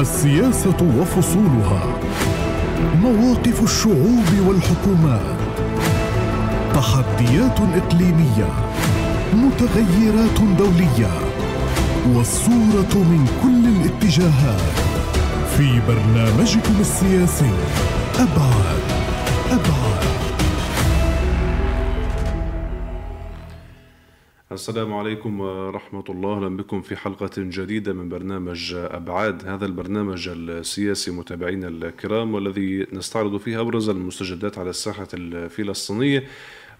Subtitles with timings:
[0.00, 1.82] السياسة وفصولها.
[3.02, 5.36] مواقف الشعوب والحكومات.
[6.74, 8.48] تحديات إقليمية.
[9.34, 11.10] متغيرات دولية.
[12.14, 14.60] والصورة من كل الاتجاهات.
[15.56, 17.50] في برنامجكم السياسي.
[18.14, 18.82] أبعاد.
[19.50, 20.09] أبعاد.
[24.52, 26.36] السلام عليكم ورحمة الله.
[26.36, 29.48] أهلا بكم في حلقة جديدة من برنامج أبعاد.
[29.48, 36.24] هذا البرنامج السياسي متابعينا الكرام والذي نستعرض فيه أبرز المستجدات على الساحة الفلسطينية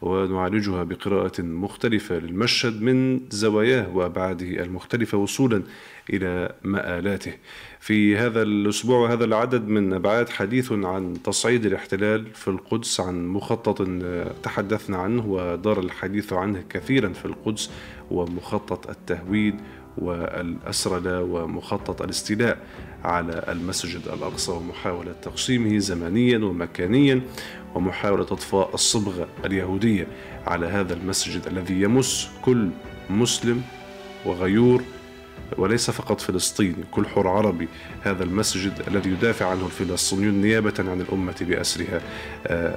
[0.03, 5.63] ونعالجها بقراءة مختلفة للمشهد من زواياه وأبعاده المختلفة وصولا
[6.13, 7.33] إلى مآلاته.
[7.80, 13.88] في هذا الأسبوع وهذا العدد من أبعاد حديث عن تصعيد الاحتلال في القدس عن مخطط
[14.43, 17.71] تحدثنا عنه ودار الحديث عنه كثيرا في القدس
[18.11, 19.55] ومخطط التهويد
[19.98, 22.59] والأسرلة ومخطط الاستيلاء
[23.05, 27.21] على المسجد الأقصى ومحاولة تقسيمه زمنيا ومكانيا
[27.74, 30.07] ومحاولة إطفاء الصبغة اليهودية
[30.46, 32.68] على هذا المسجد الذي يمس كل
[33.10, 33.62] مسلم
[34.27, 34.83] وغيور
[35.59, 37.68] وليس فقط فلسطيني كل حر عربي
[38.02, 42.01] هذا المسجد الذي يدافع عنه الفلسطينيون نيابة عن الأمة بأسرها.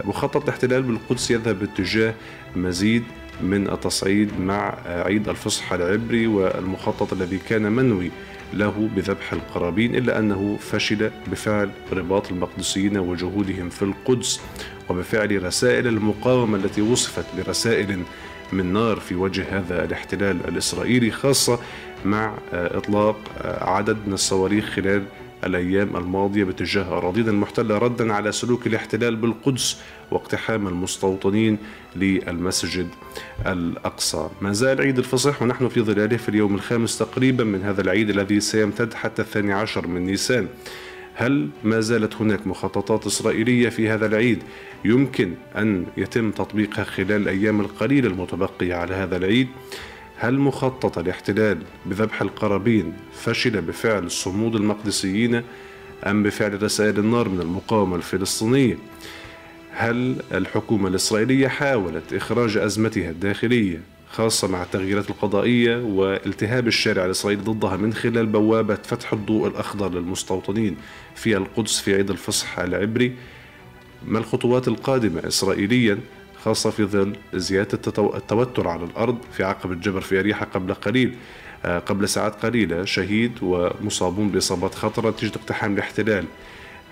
[0.05, 2.13] مخطط الاحتلال بالقدس يذهب باتجاه
[2.55, 3.03] مزيد
[3.41, 8.11] من التصعيد مع عيد الفصح العبري والمخطط الذي كان منوي
[8.53, 14.41] له بذبح القرابين إلا أنه فشل بفعل رباط المقدسيين وجهودهم في القدس
[14.89, 18.03] وبفعل رسائل المقاومة التي وصفت برسائل
[18.53, 21.59] من نار في وجه هذا الاحتلال الإسرائيلي خاصة
[22.05, 23.15] مع إطلاق
[23.61, 25.03] عدد من الصواريخ خلال
[25.45, 29.77] الأيام الماضية باتجاه أراضينا المحتلة ردا على سلوك الاحتلال بالقدس
[30.11, 31.57] واقتحام المستوطنين
[31.95, 32.87] للمسجد
[33.47, 34.29] الأقصى.
[34.41, 38.39] ما زال عيد الفصح ونحن في ظلاله في اليوم الخامس تقريبا من هذا العيد الذي
[38.39, 40.47] سيمتد حتى الثاني عشر من نيسان.
[41.15, 44.43] هل ما زالت هناك مخططات إسرائيلية في هذا العيد
[44.85, 49.47] يمكن أن يتم تطبيقها خلال الأيام القليلة المتبقية على هذا العيد؟
[50.17, 55.41] هل مخطط الاحتلال بذبح القرابين فشل بفعل صمود المقدسيين
[56.07, 58.77] أم بفعل رسائل النار من المقاومة الفلسطينية؟
[59.71, 63.81] هل الحكومة الإسرائيلية حاولت إخراج أزمتها الداخلية
[64.13, 70.77] خاصة مع التغييرات القضائية والتهاب الشارع الإسرائيلي ضدها من خلال بوابة فتح الضوء الأخضر للمستوطنين
[71.15, 73.15] في القدس في عيد الفصح العبري.
[74.05, 75.99] ما الخطوات القادمة إسرائيليا؟
[76.45, 81.15] خاصة في ظل زيادة التوتر على الأرض في عقبة جبر في أريحة قبل قليل
[81.65, 86.25] قبل ساعات قليلة شهيد ومصابون بإصابات خطرة نتيجة اقتحام الاحتلال.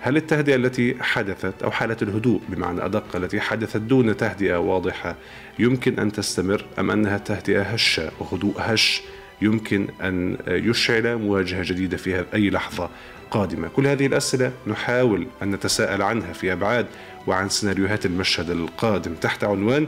[0.04, 5.16] هل التهدئة التي حدثت أو حالة الهدوء بمعنى أدق التي حدثت دون تهدئة واضحة
[5.60, 9.02] يمكن أن تستمر أم أنها تهدئة هشة وهدوء هش
[9.42, 12.90] يمكن أن يشعل مواجهة جديدة في أي لحظة
[13.32, 16.86] قادمة؟ كل هذه الأسئلة نحاول أن نتساءل عنها في أبعاد
[17.28, 19.14] وعن سيناريوهات المشهد القادم.
[19.14, 19.88] تحت عنوان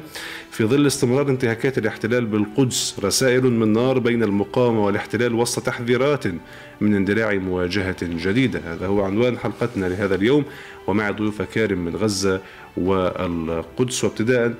[0.51, 6.23] في ظل استمرار انتهاكات الاحتلال بالقدس رسائل من نار بين المقاومة والاحتلال وسط تحذيرات
[6.81, 8.61] من اندلاع مواجهة جديدة.
[8.65, 10.45] هذا هو عنوان حلقتنا لهذا اليوم.
[10.87, 12.41] ومع ضيوف كارم من غزة
[12.77, 14.53] والقدس وابتداء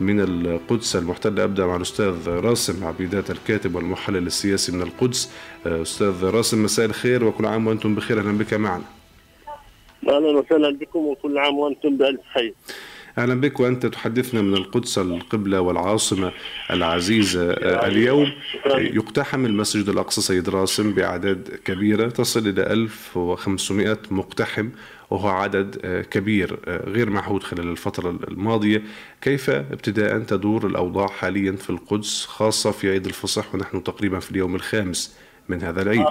[0.00, 5.30] من القدس المحتلة أبدأ مع الأستاذ راسم عبيدات الكاتب والمحلل السياسي من القدس.
[5.66, 8.20] أستاذ راسم مساء الخير وكل عام وأنتم بخير.
[8.20, 8.97] أهلا بك معنا.
[10.08, 12.54] أهلا وسهلا بكم وكل عام وأنتم بألف خير.
[13.18, 16.32] أهلا بك وأنت تحدثنا من القدس القبلة والعاصمة
[16.70, 17.52] العزيزه
[17.86, 18.32] اليوم.
[18.66, 24.68] يقتحم المسجد الأقصى سيد راسم باعداد كبيرة تصل إلى 1500 مقتحم
[25.10, 25.76] وهو عدد
[26.10, 28.82] كبير غير معهود خلال الفترة الماضية.
[29.20, 34.54] كيف ابتداء تدور الأوضاع حاليا في القدس خاصة في عيد الفصح ونحن تقريبا في اليوم
[34.54, 35.16] الخامس
[35.48, 36.06] من هذا العيد؟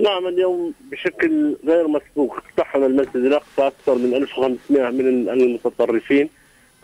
[0.00, 6.28] نعم اليوم بشكل غير مسبوق اقتحم المسجد الأقصى أكثر من 1500 من المتطرفين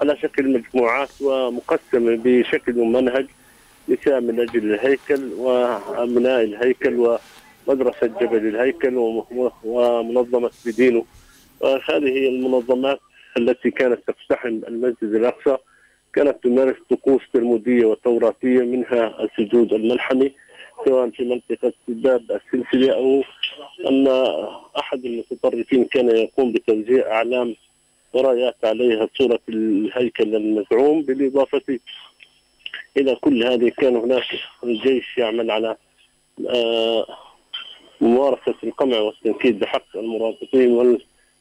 [0.00, 3.26] على شكل مجموعات ومقسمة بشكل ومنهج
[3.88, 7.18] نساء من أجل الهيكل وأبناء الهيكل
[7.68, 8.96] ومدرسة جبل الهيكل
[9.64, 11.04] ومنظمة بدينه
[11.64, 13.00] هذه المنظمات
[13.36, 15.56] التي كانت تقتحم المسجد الأقصى.
[16.12, 20.32] كانت تمارس طقوس تلمودية وتوراتية منها السجود الملحمي.
[20.84, 22.22] سواء في منطقة باب
[22.54, 23.22] السلسلة أو
[23.88, 24.08] أن
[24.78, 27.56] أحد المتطرفين كان يقوم بتوزيع أعلام
[28.12, 31.78] ورايات عليها صورة الهيكل المزعوم بالإضافة
[32.96, 33.68] إلى كل هذه.
[33.68, 34.24] كان هناك
[34.64, 35.76] الجيش يعمل على
[38.00, 40.96] ممارسة القمع والتنكيل بحق المرابطين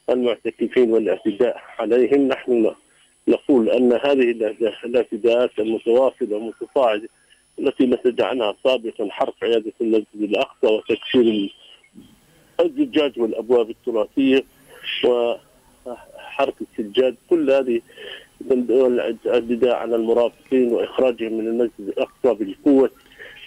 [0.08, 2.28] والمعتكفين والاعتداء عليهم.
[2.28, 2.74] نحن
[3.28, 4.30] نقول أن هذه
[4.84, 7.08] الاعتداءات المتواصلة والمتصاعدة
[7.58, 11.54] التي نتج عنها سابقا حرق عيادة المسجد الأقصى وتكسير
[12.60, 14.44] الزجاج والأبواب التراثية
[15.04, 17.80] وحرق السجاد كل هذه
[19.26, 22.90] النداء على المرافقين وإخراجهم من المسجد الأقصى بالقوة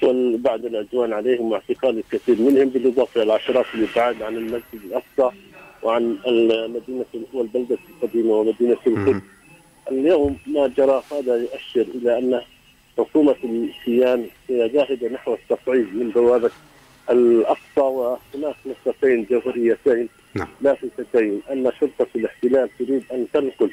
[0.04, 5.36] وبعد العدوان عليهم واعتقال الكثير منهم بالإضافة إلى العشرات اللي بعد عن المسجد الأقصى
[5.84, 9.22] وعن المدينة والبلدة القديمة ومدينة القدس.
[9.92, 12.42] اليوم ما جرى هذا يؤشر إلى أن
[12.98, 16.52] حكومة الكيان هي ذاهبه نحو التصعيد من بوابة
[17.10, 20.48] الأقصى وهناك نقطتين جوهريتين نعم.
[20.62, 23.72] لافتتين أن شرطة الاحتلال تريد أن تنقل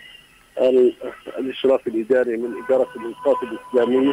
[1.38, 4.12] الإشراف الإداري من إدارة الاوقاف الاسلاميه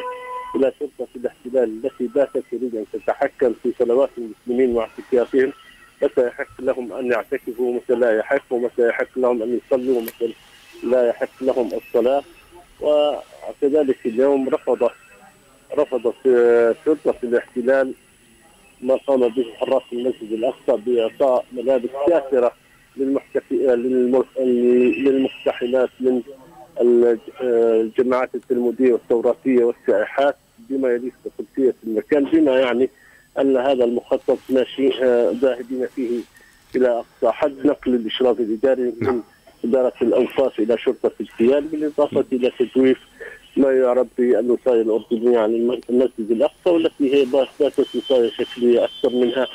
[0.55, 5.53] إلى شرطة الاحتلال التي باتت تريد أن تتحكم في صلوات المسلمين واعتكافهم
[6.01, 10.33] متى يحق لهم أن يعتكفوا ومتى لا يحق ومتى يحق لهم أن يصلوا ومتى
[10.83, 12.23] لا يحق لهم الصلاة
[12.81, 14.91] وكذلك اليوم رفضت
[15.77, 16.15] رفضت
[16.85, 17.93] شرطه الاحتلال
[18.81, 22.51] ما قام به حراس المسجد الأقصى بإعطاء ملابس كافرة
[24.97, 26.21] للمقتحمات من
[27.41, 30.35] الجماعات التلمودية والتوراتيه والسائحات
[30.69, 32.89] بما يليق بقدسيه المكان بما يعني
[33.39, 36.19] أن هذا المخطط ماشي آه، ذاهبين فيه
[36.75, 39.21] إلى أقصى حد نقل الإشراف الإداري من
[39.65, 42.97] إدارة الأوقاف إلى شرطة الكيان بالإضافة إلى تجويف
[43.57, 47.25] ما يعرف بالوصايا الأردنية عن المسجد الأقصى والتي هي
[47.59, 49.47] باتت وصايا شكلية أكثر منها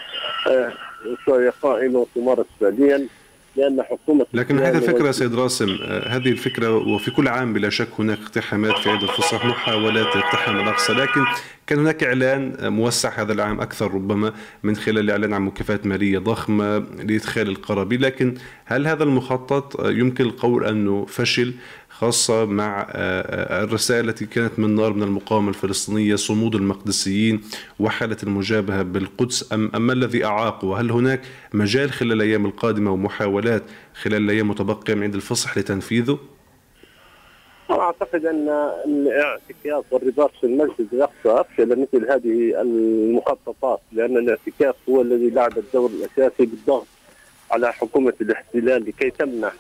[0.49, 0.73] آه،
[1.06, 3.09] وصايا قائمه وتمارس فعليا
[3.56, 7.89] لأن حكومة لكن هذه الفكرة سيد راسم آه، هذه الفكرة وفي كل عام بلا شك
[7.99, 11.25] هناك اقتحامات في عيد الفصح محاولات اقتحام الأقصى لكن
[11.67, 16.79] كان هناك إعلان موسع هذا العام أكثر ربما من خلال الاعلان عن مكافآت مالية ضخمة
[16.79, 18.35] لإدخال القرابين لكن
[18.65, 21.55] هل هذا المخطط يمكن القول أنه فشل؟
[21.99, 27.41] خاصة مع آه، آه، الرسائل التي كانت من نار من المقاومة الفلسطينية صمود المقدسيين
[27.81, 31.20] وحالة المجابهة بالقدس أم, أم ما الذي أعاق وهل هناك
[31.52, 33.62] مجال خلال الأيام القادمة ومحاولات
[34.02, 36.19] خلال الأيام المتبقية من عند الفصح لتنفيذه؟
[37.70, 38.49] أعتقد أن
[38.87, 45.90] الاعتكاف والرباط في المسجد الأقصى افشل مثل هذه المخططات لأن الاعتكاف هو الذي لعب الدور
[45.90, 46.87] الأساسي بالضغط
[47.50, 49.52] على حكومة الاحتلال لكي تمنع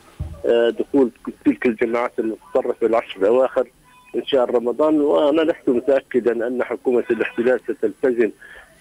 [0.78, 1.10] دخول
[1.44, 3.68] تلك الجماعات المتطرفة العشر الأواخر
[4.14, 5.00] من شهر رمضان.
[5.00, 8.30] وأنا لست متاكدا أن حكومة الاحتلال ستلتزم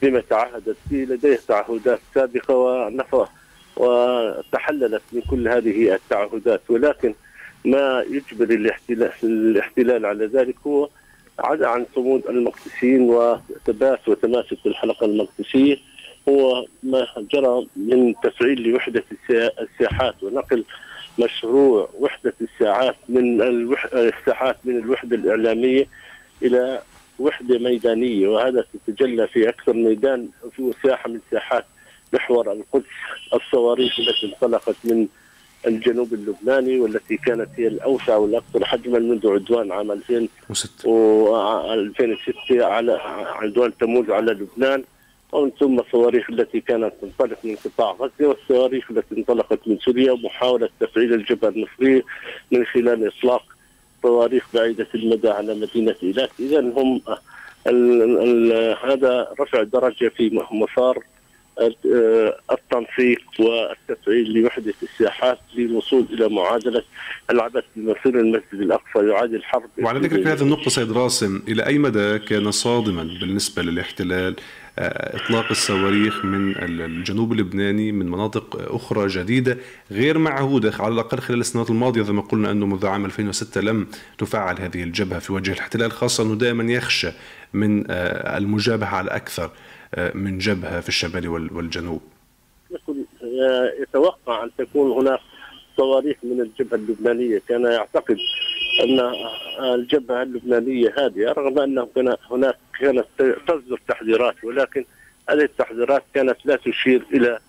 [0.01, 3.25] بما تعهدت به لديه تعهدات سابقة ونفى
[3.77, 6.62] وتحللت من كل هذه التعهدات.
[6.69, 7.13] ولكن
[7.66, 10.89] ما يجبر الاحتلال, الاحتلال على ذلك هو
[11.39, 15.77] عدا عن صمود المقدسيين وثبات وتماسك الحلقة المقدسية.
[16.30, 19.04] هو ما جرى من تفعيل لوحدة
[19.59, 20.63] الساحات ونقل
[21.19, 23.86] مشروع وحدة الساعات من الوح...
[23.94, 25.88] الساحات من الوحدة الإعلامية
[26.42, 26.81] إلى
[27.19, 31.65] وحدة ميدانية وهذا تتجلى في أكثر ميدان في ساحة من ساحات
[32.13, 32.86] محور القدس.
[33.33, 35.07] الصواريخ التي انطلقت من
[35.68, 43.00] الجنوب اللبناني والتي كانت هي الأوسع والأكثر حجما منذ عدوان عام 2006 و 2006 على
[43.36, 44.83] عدوان تموز على لبنان.
[45.33, 50.69] ومن ثم الصواريخ التي كانت تنطلق من قطاع غزة والصواريخ التي انطلقت من سوريا ومحاولة
[50.80, 52.03] تفعيل الجبهة المصرية
[52.51, 53.44] من خلال إطلاق
[54.03, 57.01] صواريخ بعيدة المدى على مدينة إيلات، اذا هم
[57.68, 61.03] ال ال هذا رفع درجه في مسار
[62.52, 66.83] التنسيق والتفعيل لوحدة الساحات للوصول إلى معادلة
[67.30, 72.19] العبث بمصير المسجد الأقصى يعادل حرب وعلى ذكر هذه النقطة سيد راسم إلى أي مدى
[72.19, 74.35] كان صادما بالنسبة للاحتلال
[74.77, 79.57] إطلاق الصواريخ من الجنوب اللبناني من مناطق أخرى جديدة
[79.92, 83.87] غير معهودة على الأقل خلال السنوات الماضية زي ما قلنا أنه منذ عام 2006 لم
[84.18, 87.11] تفعل هذه الجبهة في وجه الاحتلال خاصة أنه دائما يخشى
[87.53, 89.51] من آه، المجابهة على أكثر
[89.95, 92.01] آه، من جبهة في الشمال والجنوب.
[93.81, 95.19] يتوقع أن تكون هناك
[95.77, 97.42] صواريخ من الجبهة اللبنانية.
[97.49, 98.18] كان يعتقد
[98.83, 99.13] أن
[99.73, 103.06] الجبهة اللبنانية هادئه رغم انه كان هناك كانت
[103.47, 104.85] تصدر تحذيرات ولكن
[105.30, 107.39] هذه التحذيرات كانت لا تشير إلى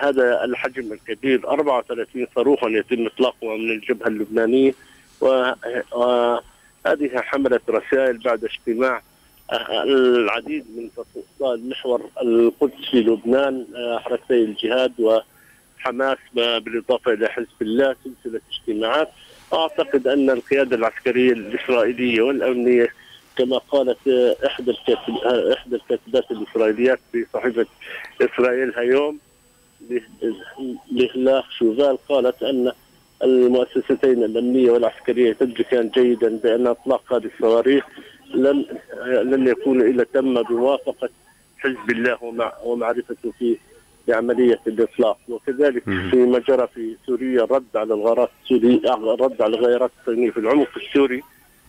[0.00, 1.48] هذا الحجم الكبير.
[1.48, 4.74] 34 صاروخا يتم إطلاقها من الجبهة اللبنانية
[5.20, 6.40] وهذه
[7.16, 9.02] حملت رسائل بعد اجتماع
[9.84, 13.66] العديد من فصائل محور القدس في لبنان
[13.98, 15.22] حركتي الجهاد
[15.78, 19.08] وحماس بالإضافة إلى حزب الله سلسلة اجتماعات.
[19.54, 22.88] أعتقد أن القيادة العسكرية الإسرائيلية والأمنية
[23.38, 24.08] كما قالت
[24.46, 25.14] إحدى الكاتب
[25.52, 27.66] إحدى الكاتبات الإسرائيليات في صحيفة
[28.22, 29.18] إسرائيل هيوم
[30.92, 32.72] لهلاخ شوفال قالت أن
[33.22, 37.84] المؤسستين الأمنية والعسكرية تدركان جيدا بأن إطلاق هذه الصواريخ
[38.34, 38.64] لن
[39.06, 41.08] لن يكون إلا تم بموافقه
[41.58, 43.56] حزب الله ومع ومعرفته في
[44.08, 45.18] لعمليه الإطلاق.
[45.28, 50.68] وكذلك فيما جرى في سوريا الرد على الغارات السورية الرد على الغيرات الصينية في العمق
[50.76, 51.22] السوري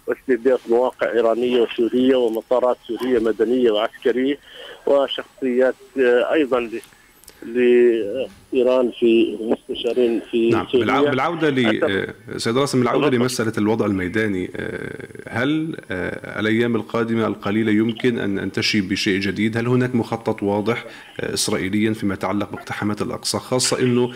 [0.08, 4.38] واستهداف مواقع إيرانية وسورية ومطارات سورية مدنية وعسكرية
[4.88, 5.76] وشخصيات
[6.32, 6.70] أيضا
[7.46, 14.52] لإيران في مستشارين في نعم سوريا بالعودة ل سيد راسم بالعودة لمسألة الوضع الميداني
[15.30, 15.76] هل
[16.40, 20.86] الأيام القادمة القليلة يمكن ان ننتشي بشيء جديد؟ هل هناك مخطط واضح
[21.20, 24.14] اسرائيليا فيما يتعلق باقتحامات الأقصى خاصة إنه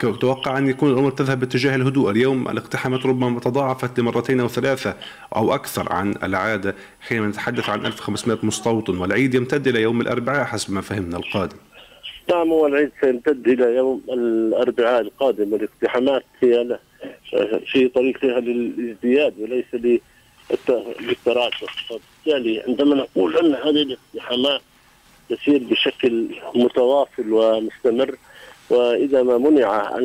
[0.00, 4.94] توقع أن يكون الأمور تذهب باتجاه الهدوء، اليوم الاقتحامات ربما تضاعفت لمرتين أو ثلاثة
[5.36, 10.72] أو أكثر عن العادة حينما نتحدث عن 1500 مستوطن والعيد يمتد إلى يوم الأربعاء حسب
[10.72, 11.56] ما فهمنا القادم.
[12.30, 15.52] نعم هو العيد سيمتد إلى يوم الأربعاء القادم.
[15.52, 16.78] والاقتحامات هي
[17.72, 19.98] في طريقها للازدياد وليس
[21.00, 24.60] للتراجع وبالتالي عندما نقول أن هذه الاقتحامات
[25.28, 28.16] تسير بشكل متواصل ومستمر
[28.70, 29.96] وإذا ما منع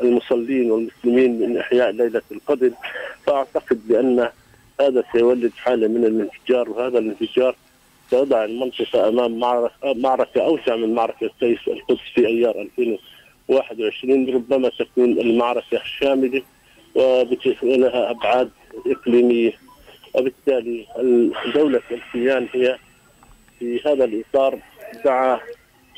[0.00, 2.70] المصلين والمسلمين من إحياء ليلة القدر
[3.26, 4.28] فأعتقد بأن
[4.80, 7.56] هذا سيولد حالة من الانفجار وهذا الانفجار
[8.10, 9.38] تضع المنطقة أمام
[9.84, 16.42] معركة أوسع من معركة سيف القدس في أيار 2021 ربما تكون المعركة شاملة
[17.62, 18.50] ولها أبعاد
[18.86, 19.52] إقليمية.
[20.14, 20.86] وبالتالي
[21.54, 22.78] دولة الكيان هي
[23.58, 24.58] في هذا الإطار
[25.04, 25.40] دعا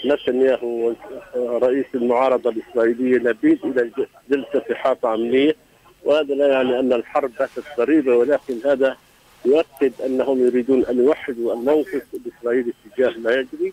[0.06, 0.92] نتنياهو
[1.36, 3.90] رئيس المعارضة الإسرائيلية نبيل إلى
[4.30, 5.56] جلسة إحاطة أمنية
[6.04, 8.96] وهذا لا يعني أن الحرب باتت قريبة ولكن هذا
[9.44, 13.72] يؤكد أنهم يريدون أن يوحدوا الموقف الاسرائيلي تجاه ما يجري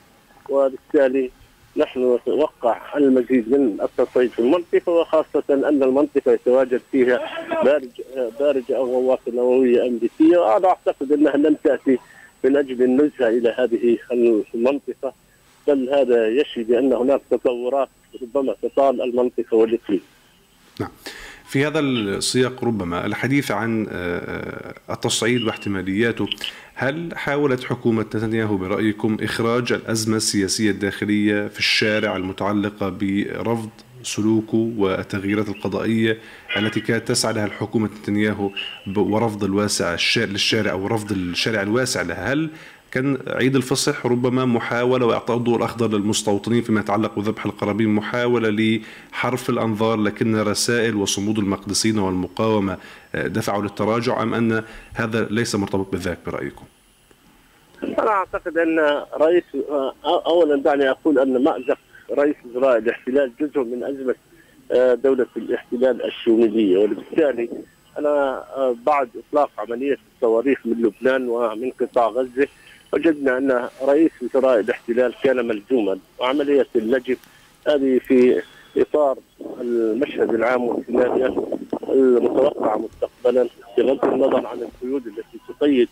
[0.50, 1.32] وبالتالي
[1.78, 7.20] نحن نتوقع المزيد من التصعيد في المنطقة وخاصة أن المنطقة يتواجد فيها
[7.64, 7.90] بارج
[8.40, 11.98] بارجه أو غواصه نوويه امريكيه وأنا أعتقد أنها لم تأتي
[12.44, 13.98] من أجل النزهة إلى هذه
[14.54, 15.14] المنطقة
[15.68, 17.90] بل هذا يشي بان هناك تطورات
[18.22, 20.02] ربما تطال المنطقة والإقليم.
[20.80, 20.90] نعم.
[21.48, 23.88] في هذا السياق ربما الحديث عن
[24.90, 26.28] التصعيد واحتمالياته.
[26.76, 33.70] هل حاولت حكومة نتنياهو برأيكم إخراج الأزمة السياسية الداخلية في الشارع المتعلقة برفض
[34.04, 36.18] سلوكه والتغييرات القضائية
[36.58, 38.52] التي كانت تسعى لها الحكومة نتنياهو
[38.98, 42.50] ورفض الواسع للشارع أو رفض الشارع الواسع لها؟ هل
[42.96, 49.50] كان عيد الفصح ربما محاولة وإعطاء الضوء الأخضر للمستوطنين فيما يتعلق بذبح القرابين محاولة لحرف
[49.50, 52.78] الأنظار لكن رسائل وصمود المقدسين والمقاومة
[53.16, 56.66] دفعوا للتراجع أم أن هذا ليس مرتبط بذاك برأيكم؟
[57.84, 58.80] أنا أعتقد أن
[59.22, 59.44] رئيس
[60.06, 61.78] أولا دعني أقول أن مأزق
[62.12, 64.16] رئيس وزراء الاحتلال جزء من أزمة
[64.96, 67.50] دولة الاحتلال الشمولية وبالتالي
[68.00, 68.44] أنا
[68.86, 72.48] بعد إطلاق عملية الصواريخ من لبنان ومن قطاع غزة
[72.96, 77.18] وجدنا أن رئيس وزراء الاحتلال كان ملزوما وعملية اللجب
[77.68, 78.42] هذه في
[78.78, 79.18] إطار
[79.62, 81.60] المشهد العام والسيناريو
[81.90, 83.48] المتوقع مستقبلا
[83.78, 85.90] بغض النظر عن القيود التي تقيد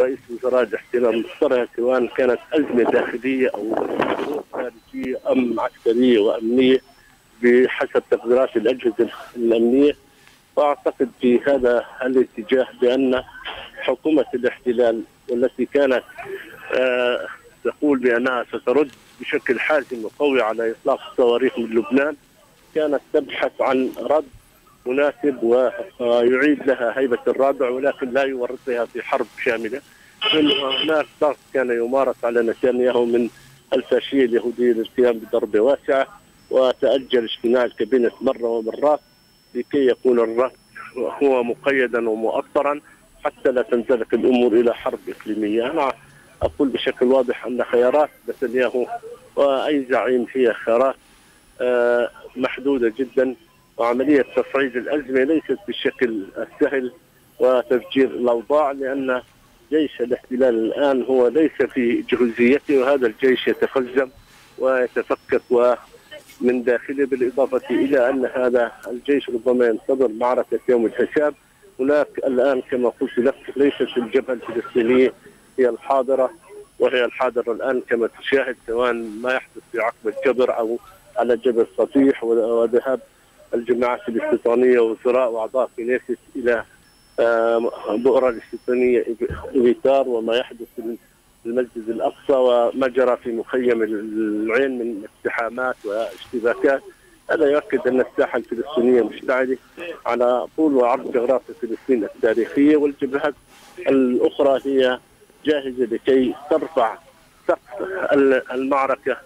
[0.00, 3.74] رئيس وزراء الاحتلال مصدرها سواء كانت أزمة داخلية أو
[4.52, 6.80] خارجية أم عسكرية وأمنية
[7.42, 9.96] بحسب تقديرات الأجهزة الأمنية.
[10.56, 13.22] وأعتقد في هذا الاتجاه بأن
[13.84, 16.02] حكومة الاحتلال والتي كانت
[16.78, 17.26] آه
[17.64, 22.16] تقول بأنها سترد بشكل حازم وقوي على إطلاق الصواريخ من لبنان
[22.74, 24.24] كانت تبحث عن رد
[24.86, 25.42] مناسب
[26.00, 29.80] ويعيد لها هيبة الرادع ولكن لا يورطها في حرب شاملة.
[30.84, 33.28] هناك ضغط كان يمارس على نتنياهو من
[33.72, 36.06] الفاشيه اليهوديه للقيام بضربه واسعة
[36.50, 39.00] وتأجل اجتماع الكابينت مرة ومرات
[39.54, 40.52] لكي يكون الرد
[40.96, 42.80] هو مقيدا ومؤطرا
[43.24, 45.92] حتى لا تنزلق الأمور إلى حرب إقليمية، أنا
[46.42, 48.86] أقول بشكل واضح أن خيارات نتنياهو
[49.36, 50.94] وأي زعيم هي خيارات
[52.36, 53.34] محدودة جدا
[53.76, 56.92] وعملية تصعيد الأزمة ليست بالشكل السهل
[57.38, 59.22] وتفجير الأوضاع لأن
[59.70, 64.08] جيش الاحتلال الآن هو ليس في جهوزيته وهذا الجيش يتخزم
[64.58, 71.34] ويتفكك ومن داخله بالإضافة إلى أن هذا الجيش ربما ينتظر معركة يوم الحساب.
[71.80, 75.12] هناك الآن كما قلت لك ليست الجبهة الفلسطينية
[75.58, 76.30] هي الحاضرة
[76.78, 80.78] وهي الحاضرة الآن كما تشاهد سواء ما يحدث في عقبه جبر أو
[81.16, 83.00] على جبل سطيح وذهاب
[83.54, 86.64] الجماعات الاستيطانية وزراء وأعضاء كنيست إلى
[87.90, 89.04] بؤرة الاستيطانية
[89.54, 90.96] ايتار وما يحدث في
[91.46, 96.82] المسجد الأقصى وما جرى في مخيم العين من اقتحامات واشتباكات.
[97.30, 99.56] هذا يؤكد أن الساحة الفلسطينية مشتعلة
[100.06, 103.34] على طول وعرض جغرافيا فلسطين التاريخية والجبهات
[103.78, 104.98] الأخرى هي
[105.44, 106.98] جاهزة لكي ترفع
[107.48, 107.82] سقف
[108.52, 109.16] المعركة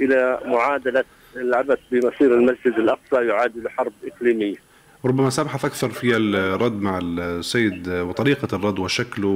[0.00, 1.04] إلى معادلة
[1.36, 4.56] العبث بمصير المسجد الأقصى يعادل حرب إقليمية.
[5.04, 9.28] ربما سابحث أكثر في الرد مع السيد وطريقة الرد وشكله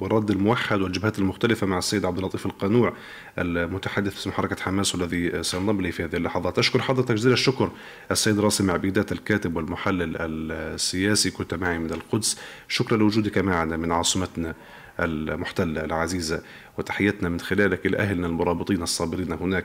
[0.00, 2.92] والرد الموحد والجبهات المختلفة مع السيد عبد اللطيف القانوع
[3.38, 6.58] المتحدث باسم حركة حماس والذي سينضم لي في هذه اللحظات.
[6.58, 7.70] أشكر حضرتك جزيل الشكر
[8.10, 12.38] السيد راسم عبيدات الكاتب والمحلل السياسي كنت معي من القدس.
[12.68, 14.54] شكرا لوجودك معنا من عاصمتنا
[15.00, 16.42] المحتلة العزيزة
[16.78, 19.64] وتحيتنا من خلالك لأهلنا المرابطين الصابرين هناك.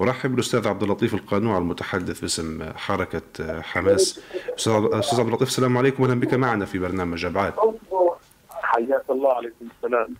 [0.00, 4.20] أرحب بالأستاذ عبد اللطيف القانوع المتحدث باسم حركة حماس.
[4.58, 6.02] أستاذ عبد اللطيف السلام عليكم.
[6.02, 7.52] وأهلا بك معنا في برنامج أبعاد.
[8.74, 9.66] حياك الله عليكم.
[9.76, 10.14] السلام.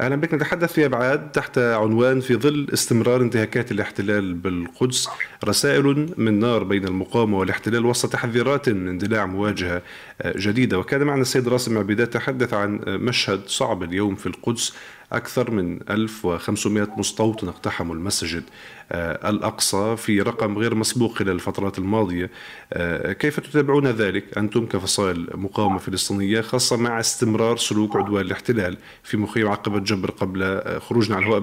[0.00, 0.34] أهلا بك.
[0.34, 5.08] نتحدث في ابعاد تحت عنوان في ظل استمرار انتهاكات الاحتلال بالقدس
[5.44, 9.82] رسائل من نار بين المقاومة والاحتلال وسط تحذيرات من اندلاع مواجهة
[10.26, 10.78] جديدة.
[10.78, 14.76] وكان معنا السيد راسم عبيدات تحدث عن مشهد صعب اليوم في القدس
[15.12, 18.44] أكثر من 1500 مستوطن اقتحموا المسجد.
[18.92, 22.30] آه، الأقصى في رقم غير مسبوق خلال الفترات الماضية.
[22.72, 29.16] آه، كيف تتابعون ذلك؟ أنتم كفصائل مقاومة فلسطينية خاصة مع استمرار سلوك عدوان الاحتلال في
[29.16, 31.40] مخيم عقبة جبر قبل آه، خروجنا على الهواء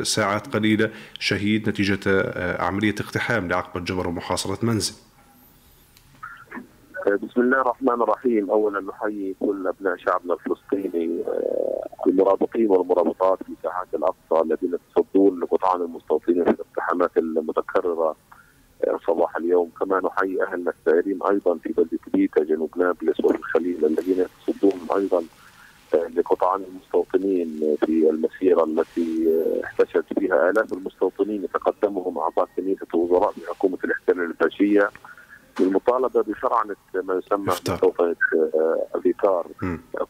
[0.00, 0.90] بساعات قليلة.
[1.20, 1.98] شهيد نتيجة
[2.62, 5.07] عملية اقتحام لعقبة جبر ومحاصرة منزل.
[7.16, 8.50] بسم الله الرحمن الرحيم.
[8.50, 11.24] اولا نحيي كل أبناء شعبنا الفلسطيني
[12.06, 18.16] المرابطين والمرابطات في ساحات الأقصى الذين يتصدون لقطعان المستوطنين في الاقتحامات المتكررة
[18.84, 19.70] آه، صباح اليوم.
[19.80, 25.24] كما نحيي اهلنا السائرين أيضا في بلده بيتا جنوب نابلس وفي الخليل الذين يتصدون أيضا
[25.94, 31.44] آه، لقطعان المستوطنين في المسيرة التي آه، احتشد فيها آلاف المستوطنين.
[31.44, 34.90] يتقدمهم أعضاء كنيسة وزراء بحكومه الاحتلال الفاشيه
[35.60, 38.16] للمطالبه بشرعنه ما يسمى مستوطنه
[38.94, 39.46] افيكار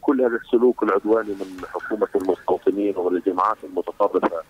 [0.01, 4.41] كل هذا السلوك العدواني من حكومة المستوطنين والجماعات المتطرفة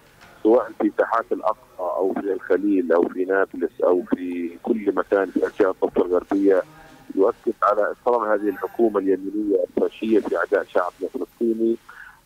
[0.43, 5.47] سواء في ساحات الأقصى أو في الخليل أو في نابلس أو في كل مكان في
[5.47, 6.63] أشياء الضفة الغربية
[7.15, 11.75] يؤكد على اصرار هذه الحكومة اليمينية الفاشية في أعداء شعبنا الفلسطيني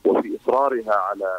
[0.06, 1.38] وفي إصرارها على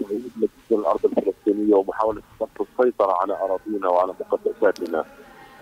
[0.00, 2.22] تهويد الأرض الفلسطينية ومحاولة
[2.60, 5.04] السيطرة على أراضينا وعلى مقدساتنا.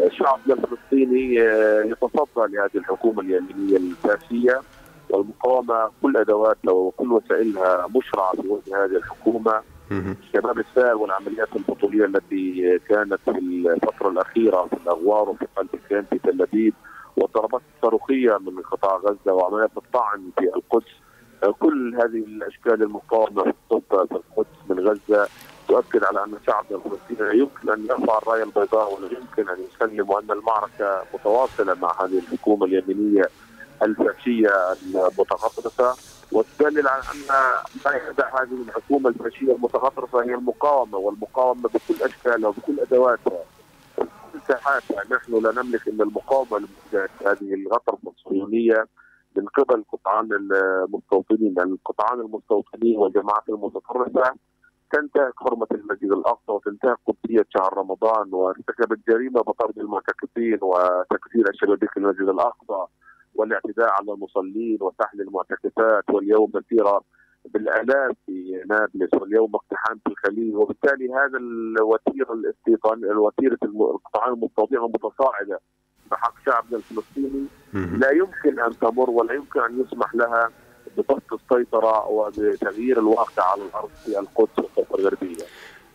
[0.09, 4.61] شعبنا الفلسطيني آه، يتصدى لهذه الحكومة اليمينية الفاشيه
[5.11, 9.63] والمقاومة كل أدواتها وكل وسائلها مشرعه في وجه هذه الحكومة.
[10.33, 16.19] شباب السائر والعمليات البطولية التي كانت في الفترة الأخيرة في الأغوار وفي قلب الكيان في
[16.19, 16.75] تل أبيب
[17.17, 20.91] والضربات الصاروخية من قطاع غزة وعمليات الطعن في القدس
[21.59, 23.53] كل هذه الأشكال المقاومة في
[24.13, 25.29] القدس من غزة
[25.69, 30.31] تؤكد على أن شعبنا الفلسطيني يمكن أن يرفع الرايه البيضاء ولا يمكن أن يسلم وأن
[30.31, 33.29] المعركة متواصلة مع هذه الحكومة اليمينية
[33.83, 34.49] الفاشية
[34.83, 35.95] المتغطرسة.
[36.33, 37.19] وتدلل على أن
[37.85, 43.45] ما يخدع هذه الحكومة الفاشية المتغطرسة هي المقاومة والمقاومة بكل أشكالها وبكل أدواتها.
[43.99, 45.17] بكل ساحاتها.
[45.17, 46.69] نحن لا نملك إلا المقاومة
[47.27, 48.87] هذه الغطرسة الصهيونية
[49.37, 51.55] من قبل قطعان المستوطنين.
[51.57, 54.35] يعني القطعان المستوطنين والجماعات المتطرفه
[54.92, 62.29] تنتهك حرمة المسجد الأقصى وتنتهك قدسية شهر رمضان وارتكبت جريمة بطرد المعتكفين وتكسير الشبابيك المسجد
[62.29, 62.87] الأقصى
[63.35, 67.01] والاعتداء على المصلين وسحل المعتكفات واليوم مسيرة
[67.44, 75.61] بالآلاف في نابلس واليوم اقتحام في الخليل وبالتالي هذا الوتيره الاستيطان الوتيرة القطاعات المستوطنه المتصاعده
[76.11, 77.46] بحق شعبنا الفلسطيني.
[77.99, 80.51] لا يمكن أن تمر ولا يمكن أن يسمح لها
[80.97, 85.45] بضبط السيطرة وبتغيير الواقع على الأرض في القدس والضفه الغربية.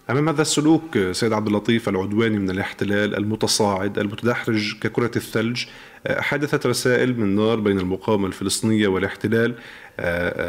[0.09, 5.65] أمام هذا السلوك سيد عبد اللطيف العدواني من الاحتلال المتصاعد المتدحرج ككرة الثلج
[6.09, 9.55] حدثت رسائل من نار بين المقاومة الفلسطينية والاحتلال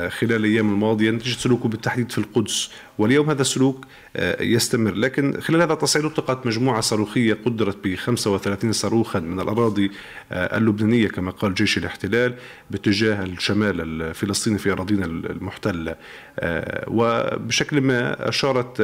[0.09, 3.87] خلال الأيام الماضيه نتيجه سلوكه بالتحديد في القدس واليوم هذا السلوك
[4.17, 4.95] آه، يستمر.
[4.95, 9.91] لكن خلال هذا التصعيد اطلقت مجموعة صاروخية قدرت ب 35 صاروخا من الأراضي
[10.33, 12.35] اللبنانية كما قال جيش الاحتلال
[12.71, 15.97] باتجاه الشمال الفلسطيني في أراضينا المحتلة.
[16.87, 18.81] وبشكل ما أشارت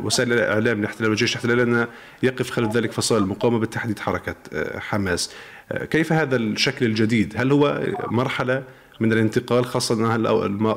[0.00, 1.86] وسائل الإعلام الاحتلال وجيش الاحتلال أن
[2.22, 4.36] يقف خلف ذلك فصائل المقاومه بالتحديد حركة
[4.78, 5.30] حماس.
[5.90, 8.62] كيف هذا الشكل الجديد؟ هل هو مرحلة
[9.00, 10.16] من الانتقال خاصة أنها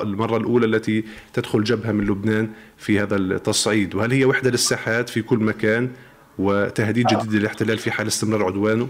[0.02, 3.94] المرة الأولى التي تدخل جبهة من لبنان في هذا التصعيد.
[3.94, 5.90] وهل هي وحدة للساحات في كل مكان
[6.38, 8.88] وتهديد جديد للاحتلال في حال استمرار عدوانه؟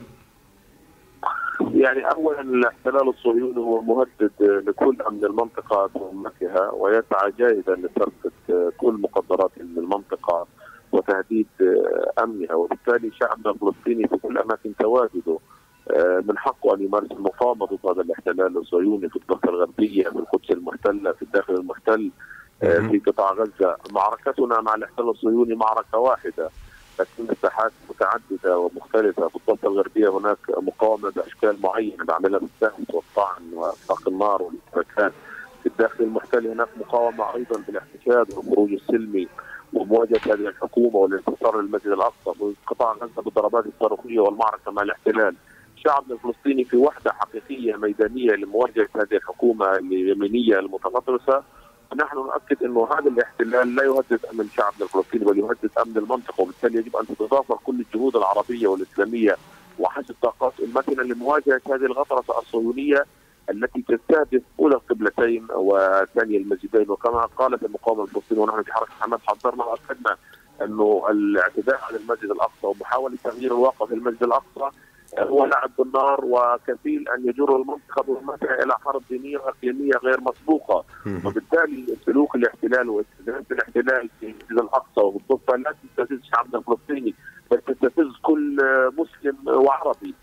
[1.61, 9.51] يعني اولا الاحتلال الصهيوني هو مهدد لكل أمن المنطقة بامتها ويسعى جاهدا لسرقة كل مقدرات
[9.61, 10.47] المنطقة
[10.93, 11.47] وتهديد
[12.23, 15.33] أمنها وبالتالي شعبنا الفلسطيني في كل أماكن تواجده.
[15.33, 15.52] آه،
[16.29, 21.13] من حقه أن يمارس المقاومه ضد هذا الاحتلال الصهيوني في الضفة الغربية في القدس المحتلة
[21.13, 22.11] في الداخل المحتل
[22.61, 23.77] في قطاع غزة.
[23.91, 26.51] معركتنا مع الاحتلال الصهيوني معركة واحدة
[27.01, 29.29] لكن مساحات متعددة ومختلفة.
[29.29, 35.13] في الضفة الغربية هناك مقاومة بأشكال معينة بعملها بالسهم والطعن واطلاق النار والاشتباكات
[35.63, 39.29] في الداخل المحتل هناك مقاومة أيضا بالاحتشاد والخروج السلمي
[39.73, 42.45] ومواجهة هذه الحكومة والانتصار للمسجد الأقصى.
[42.67, 45.37] وقطاع غزة بالضربات الصاروخية والمعركة مع الاحتلال.
[45.85, 51.43] شعبنا الفلسطيني في وحدة حقيقية ميدانية لمواجهة هذه الحكومة اليمينية المتغطرسة
[51.97, 56.79] نحن نؤكد إنه هذا الاحتلال لا يهدد أمن شعبنا الفلسطيني بل يهدد أمن المنطقة وبالتالي
[56.79, 59.37] يجب أن تتضافر كل الجهود العربية والإسلامية
[59.79, 63.07] وحشد الطاقات المتنه لمواجهة هذه الغطرسة الصهيونية
[63.51, 66.91] التي تستهدف أولى القبلتين وثاني المسجدين.
[66.91, 70.17] وكما قالت المقاومة الفلسطينية ونحن في حركة حماس حذرنا وأكدنا
[70.63, 74.77] أنه الاعتداء على المسجد الأقصى ومحاولة تغيير الواقع في المسجد الأقصى
[75.19, 80.85] هو لعب بالنار وكفيل أن يجر المنطقة برمتها إلى حرب دينية واقليميه غير مسبوقة.
[81.27, 87.15] وبالتالي سلوك الاحتلال واستخدام الاحتلال في المسجد الأقصى والضفة لا تستفز شعبنا الفلسطيني
[87.51, 88.57] بل تستفز كل
[88.99, 90.15] مسلم وعربي.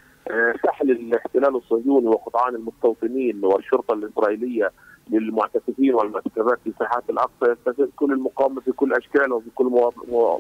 [0.66, 4.72] سحل الاحتلال الصهيوني وقطعان المستوطنين والشرطة الإسرائيلية
[5.12, 9.66] للمعتكفين والمعتكفات في ساحات الأقصى يستفز كل المقاومة في كل أشكالها وفي كل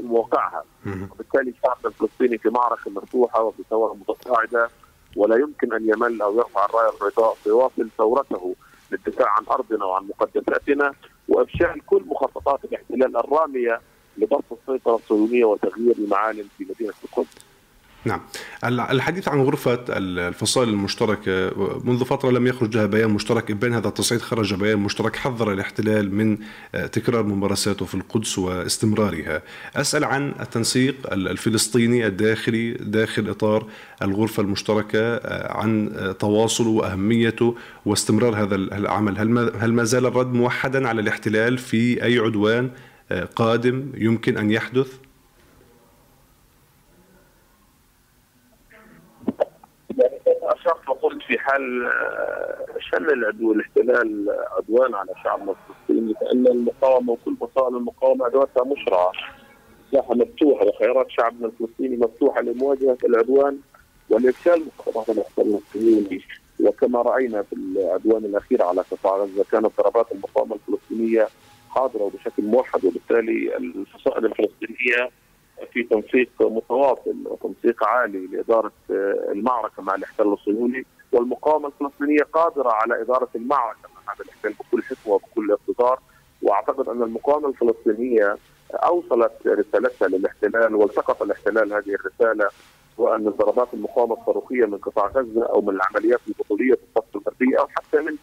[0.03, 0.63] مواقعها
[1.11, 4.69] وبالتالي شعبنا الفلسطيني في معركة مفتوحه وفي ثورة متصاعده
[5.15, 8.55] ولا يمكن أن يمل أو يرفع الرايه البيضاء سيواصل ثورته
[8.91, 10.93] للدفاع عن أرضنا وعن مقدساتنا
[11.27, 13.81] وافشال كل مخططات الاحتلال الرامية
[14.17, 17.45] لضبط السيطرة الصهيونية وتغيير المعالم في مدينة القدس.
[18.05, 18.21] نعم.
[18.63, 21.51] الحديث عن غرفة الفصائل المشتركة
[21.83, 26.15] منذ فترة لم يخرج لها بيان مشترك بين هذا التصعيد خرج بيان مشترك حذر الاحتلال
[26.15, 26.37] من
[26.91, 29.41] تكرار ممارساته في القدس واستمرارها.
[29.75, 33.65] أسأل عن التنسيق الفلسطيني الداخلي داخل إطار
[34.01, 35.19] الغرفة المشتركة
[35.51, 39.17] عن تواصله وأهميته واستمرار هذا العمل.
[39.59, 42.69] هل ما زال الرد موحدا على الاحتلال في أي عدوان
[43.35, 44.87] قادم يمكن أن يحدث؟
[51.01, 51.91] وقلت في حال
[52.79, 54.25] شن العدو الاحتلال
[54.57, 59.11] عدوان على شعبنا الفلسطيني فان المقاومة وكل وسائل المقاومة ادواتها مشرعة.
[59.93, 63.57] مساحه مفتوحه وخيارات شعبنا الفلسطيني مفتوحة لمواجهة العدوان
[64.09, 66.21] والافشال مخططات الاحتلال الصهيوني
[66.63, 71.27] وكما رأينا في العدوان الأخير على قطاع غزة كانت ضربات المقاومة الفلسطينية
[71.69, 75.09] حاضرة وبشكل موحد وبالتالي الفصائل الفلسطينية
[75.73, 78.71] في تنسيق متواصل وتنسيق عالي لإدارة
[79.31, 85.13] المعركة مع الاحتلال الصهيوني والمقاومة الفلسطينية قادرة على إدارة المعركة مع هذا الاحتلال بكل حكمة
[85.13, 85.99] وبكل اقتدار.
[86.41, 88.37] وأعتقد أن المقاومة الفلسطينية
[88.73, 92.49] أوصلت رسالتها للاحتلال والتقط الاحتلال هذه الرسالة
[92.97, 97.59] سواء من ضربات المقاومة الصاروخية من قطاع غزة أو من العمليات البطولية في الضفه الغربيه
[97.59, 98.15] أو حتى من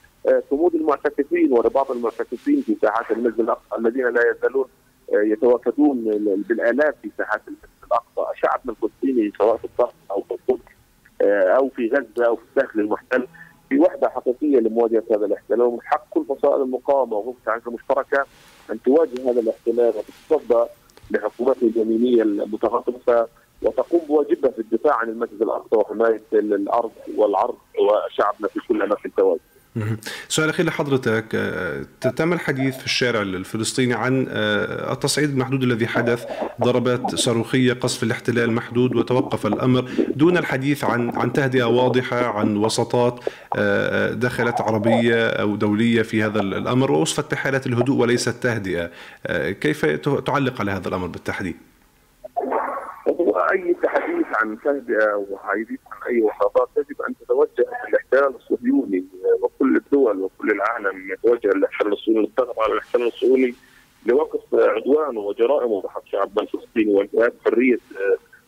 [0.51, 4.64] صمود المعتكفين ورباط المعتكفين في ساحات المسجد الأقصى الذين لا يزالون
[5.12, 6.04] يتواجدون
[6.48, 10.64] بالآلاف في ساحات المسجد الأقصى، شعبنا الفلسطيني سواء في الضفه أو في القدس
[11.56, 13.26] أو في غزة أو في الداخل المحتل
[13.68, 18.26] في وحدة حقيقية لمواجهة هذا الاحتلال ومن حق كل فصائل المقاومة العنف المشتركة
[18.70, 20.64] أن تواجه هذا الاحتلال وتتصدى
[21.10, 23.28] لحكومته اليمينية المتغطرسة
[23.62, 29.40] وتقوم بواجبها في الدفاع عن المسجد الأقصى وحماية الأرض والعرض وشعبنا في كل أماكن التواجد.
[30.28, 31.24] سؤال أخير لحضرتك
[32.16, 36.24] تم الحديث في الشارع الفلسطيني عن التصعيد المحدود الذي حدث
[36.62, 39.90] ضربات صاروخية قصف الاحتلال محدود وتوقف الأمر.
[40.16, 43.20] دون الحديث عن عن تهدئة واضحة عن وسطات
[44.12, 48.90] دخلت عربية أو دولية في هذا الأمر ووصفت بحاله الهدوء وليس التهدئه
[49.50, 49.86] كيف
[50.26, 51.56] تعلق على هذا الأمر بالتحديد؟
[54.37, 59.05] عن تهدئه وحديث عن أي وساطات يجب أن تتوجه الاحتلال الصهيوني
[59.42, 63.55] وكل الدول وكل العالم يتوجه للاحتلال الصهيوني للضغط على الاحتلال الصهيوني
[64.07, 67.79] لوقف عدوانه وجرائمه بحق شعبنا الفلسطيني وانتهاك حرية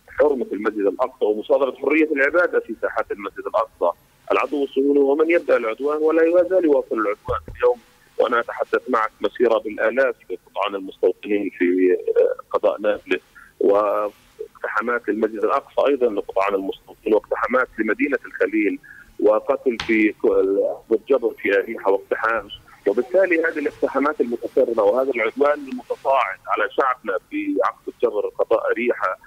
[0.08, 3.98] حرمة المسجد الأقصى ومصادرة حرية العبادة في ساحات المسجد الأقصى.
[4.32, 7.78] العدو الصهيوني هو من يبدأ العدوان ولا يزال يواصل العدوان اليوم
[8.18, 11.96] وأنا أتحدث معك مسيرة بالآلاف لقطعان المستوطنين في
[12.50, 13.22] قضاء نابلس
[13.60, 13.78] و
[14.54, 18.78] اقتحامات للمسجد الأقصى أيضا لقطعان المستوطنين واقتحامات لمدينة الخليل
[19.20, 20.14] وقتل في
[20.90, 22.48] بالجبر في أريحة واقتحام.
[22.86, 29.18] وبالتالي هذه الاقتحامات المتكررة وهذا العدوان المتصاعد على شعبنا في عقد الجبر قضاء أريحة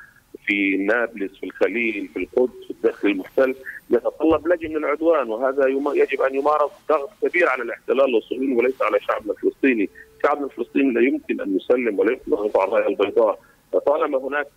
[0.45, 3.55] في نابلس في الخليل في القدس في الداخل المحتل
[3.89, 5.29] يتطلب لجنة العدوان.
[5.29, 9.89] وهذا يجب أن يمارس ضغط كبير على الاحتلال الصهيوني وليس على شعبنا الفلسطيني،
[10.23, 13.39] شعبنا الفلسطيني لا يمكن أن يسلم ولا يمكن ان يرفع الرايه البيضاء.
[13.79, 14.47] طالما هناك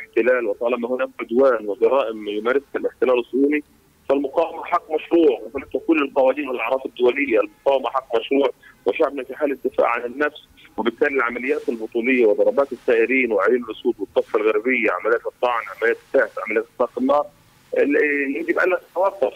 [0.00, 3.62] احتلال وطالما هناك عدوان وجرائم يمارسها الاحتلال الصهيوني
[4.08, 5.40] فالمقاومة حق مشروع.
[5.40, 8.50] وفق كل القوانين والأعراف الدولية، المقاومة حق مشروع.
[8.86, 14.90] وشعبنا في حاله دفاع عن النفس وبالتالي العمليات البطولية وضربات السائرين وعين الأسود والضفه الغربية
[14.90, 17.26] عمليات الطعن عمليات السهل عمليات اطلاق النار
[18.36, 19.34] يجب أن تتوقف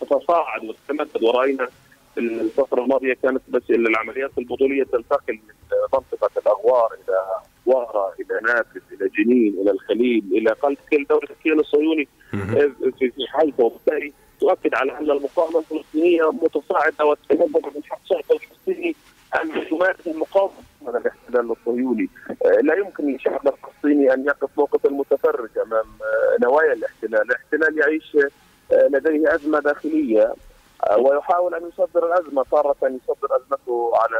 [0.00, 1.68] تتصاعد وتتمدد ورأينا
[2.18, 5.54] الفترة الماضية كانت بس العمليات البطولية تنتقل من
[5.92, 7.18] منطقة الأغوار إلى
[7.66, 12.08] وارة إلى نابلس إلى جنين إلى الخليل إلى قلب كل دولة الكيان الصهيوني
[12.98, 18.96] في حيفا وبالتالي تؤكد على أن المقاومة الفلسطينية متصاعدة وتتمدد من حق الشعب الفلسطيني
[19.42, 22.08] أن يمارس المقاومة من الاحتلال الصهيوني.
[22.62, 25.86] لا يمكن للشعب الفلسطيني أن يقف موقف المتفرج أمام
[26.42, 27.22] نوايا الاحتلال.
[27.22, 28.16] الاحتلال يعيش
[28.72, 30.34] لديه أزمة داخلية.
[30.98, 34.16] ويحاول أن يصدر الأزمة تاره يصدر أزمته على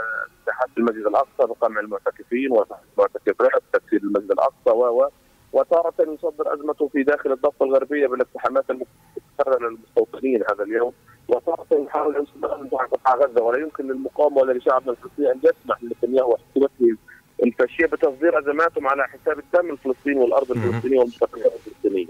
[0.46, 5.09] ساحات المسجد الأقصى بقمع المعتكفين والمعتكفات تكسير المسجد الأقصى و
[5.53, 10.92] وتارة يصدر أزمته في داخل الضفة الغربية بالاقتحامات المتكررة للمستوطنين هذا اليوم
[11.29, 12.48] وتارة يحاول أن يصدر
[12.92, 16.96] قطاع غزة ولا يمكن للمقاومة ولا لشعبنا الفلسطيني أن يسمح لنتنياهو وحكومته
[17.42, 22.07] الفاشية بتصدير أزماتهم على حساب الدم الفلسطيني والأرض الفلسطينية والمستقبل الفلسطينيه.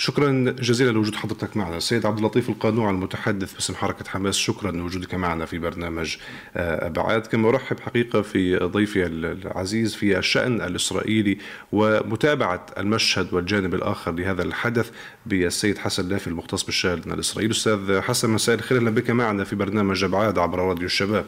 [0.00, 1.76] شكرا جزيلا لوجود حضرتك معنا.
[1.76, 6.16] السيد عبد اللطيف القانوع المتحدث باسم حركة حماس شكرا لوجودك معنا في برنامج
[6.56, 7.26] أبعاد.
[7.26, 11.38] كما أرحب حقيقة في ضيفي العزيز في الشأن الإسرائيلي
[11.72, 14.90] ومتابعة المشهد والجانب الآخر لهذا الحدث
[15.26, 17.52] بالسيد حسن لافي المختص بالشأن الإسرائيلي.
[17.52, 18.78] أستاذ حسن مساء الخير.
[18.78, 21.24] أهلا بك معنا في برنامج أبعاد عبر راديو الشباب.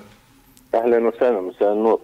[0.75, 2.01] أهلا وسهلا مساء النور.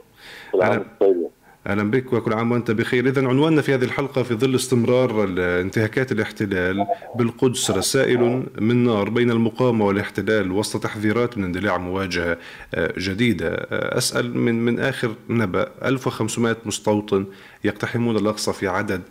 [1.69, 3.09] أهلا بك وكل عام وأنت بخير.
[3.09, 9.31] اذا عنواننا في هذه الحلقة في ظل استمرار انتهاكات الاحتلال بالقدس رسائل من نار بين
[9.31, 12.39] المقاومة والاحتلال وسط تحذيرات من اندلاع مواجهة
[12.79, 13.67] جديدة.
[13.71, 17.27] أسأل من من آخر نبأ 1500 مستوطن
[17.65, 19.03] يقتحمون الأقصى في عدد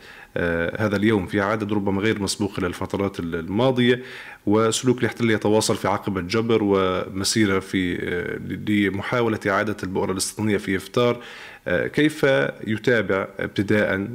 [0.78, 4.04] هذا اليوم في عدد ربما غير مسبوق خلال الفترات الماضية.
[4.46, 7.98] وسلوك الاحتلال يتواصل في عقبة جبر ومسيرة في
[8.68, 11.22] لمحاولة إعادة البؤرة الاستيطانيه في إفطار.
[11.68, 12.24] كيف
[12.68, 14.08] يتابع ابتداء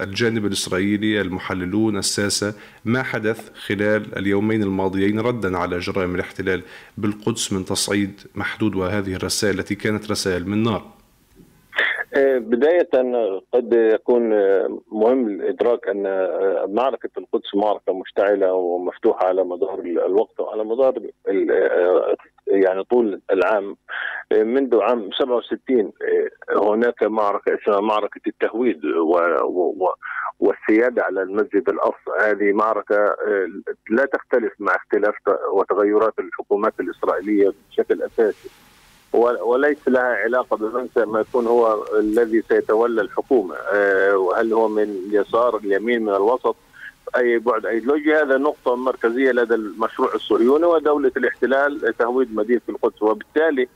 [0.00, 6.62] الجانب الإسرائيلي المحللون الساسه ما حدث خلال اليومين الماضيين ردا على جرائم الاحتلال
[6.98, 10.82] بالقدس من تصعيد محدود وهذه الرسائل التي كانت رسائل من نار.
[12.36, 12.88] بداية
[13.52, 14.22] قد يكون
[14.92, 16.02] مهم الإدراك أن
[16.74, 20.94] معركة القدس معركة مشتعلة ومفتوحة على مدار الوقت وعلى مدار
[22.46, 23.76] يعني طول العام
[24.32, 25.92] منذ عام 67
[26.50, 28.80] هناك معركة اسمها معركة التهويد
[30.40, 32.10] والسيادة على المسجد الأقصى.
[32.20, 33.16] هذه معركة
[33.90, 35.14] لا تختلف مع اختلاف
[35.52, 38.50] وتغيرات الحكومات الإسرائيلية بشكل أساسي
[39.42, 43.54] وليس لها علاقة بمن ما يكون هو الذي سيتولى الحكومة.
[44.14, 46.56] وهل هو من اليسار اليمين من الوسط؟
[47.16, 53.02] أي بعد أيديولوجي هذا نقطة مركزية لدى المشروع الصهيوني ودولة الاحتلال تهويد مدينة القدس.
[53.02, 53.68] وبالتالي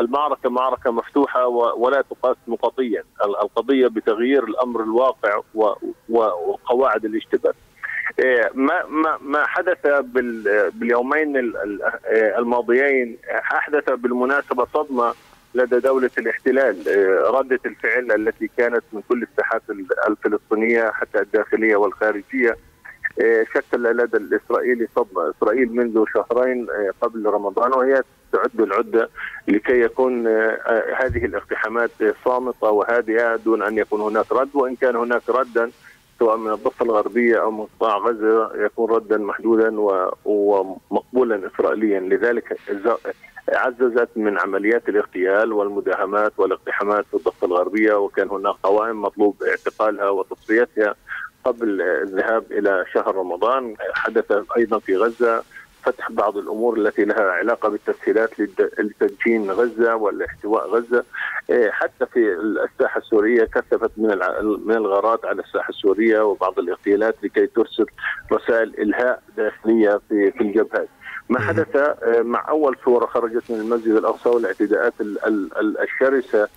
[0.00, 5.40] المعركة معركة مفتوحة ولا تقاس نقطيا القضية بتغيير الأمر الواقع
[6.08, 7.54] وقواعد الاشتباك.
[8.54, 9.86] ما ما ما حدث
[10.74, 11.52] باليومين
[12.38, 15.14] الماضيين أحدث بالمناسبة صدمة
[15.54, 16.76] لدى دولة الاحتلال.
[17.34, 19.62] رده الفعل التي كانت من كل الساحات
[20.08, 22.56] الفلسطينية حتى الداخلية والخارجية.
[23.54, 26.66] شكل لدى الإسرائيلي صدمه، إسرائيل منذ شهرين
[27.00, 29.08] قبل رمضان وهي تعد العدة
[29.48, 30.26] لكي يكون
[30.96, 31.90] هذه الاقتحامات
[32.24, 35.70] صامتة وهادئه دون أن يكون هناك رد وإن كان هناك ردا
[36.18, 39.80] سواء من الضفة الغربية أو من قطاع غزة يكون ردا محدودا
[40.24, 42.00] ومقبولا إسرائيليا.
[42.00, 42.58] لذلك
[43.48, 50.94] عززت من عمليات الاغتيال والمداهمات والاقتحامات في الضفة الغربية وكان هناك قوائم مطلوب اعتقالها وتصفيتها
[51.44, 55.42] قبل الذهاب إلى شهر رمضان حدث أيضا في غزة
[55.82, 58.30] فتح بعض الأمور التي لها علاقة بالتسهيلات
[58.78, 61.04] لتدشين غزة والاحتواء غزة
[61.70, 62.32] حتى في
[62.72, 64.08] الساحة السورية كثفت من
[64.64, 67.86] من الغارات على الساحة السورية وبعض الاغتيالات لكي ترسل
[68.32, 70.88] رسائل إلهاء داخلية في في الجبهات.
[71.28, 71.76] ما حدث
[72.20, 74.92] مع أول صورة خرجت من المسجد الأقصى والاعتداءات
[75.82, 76.48] الشرسة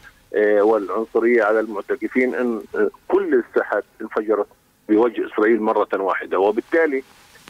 [0.62, 2.62] والعنصرية على المعتكفين إن
[3.08, 4.48] كل الساحات انفجرت
[4.89, 6.39] بوجه إسرائيل مرة واحدة.
[6.39, 7.04] وبالتالي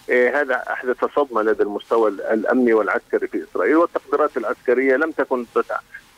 [0.09, 5.45] هذا أحدث صدمة لدى المستوى الأمني والعسكري في إسرائيل والتقديرات العسكرية لم تكن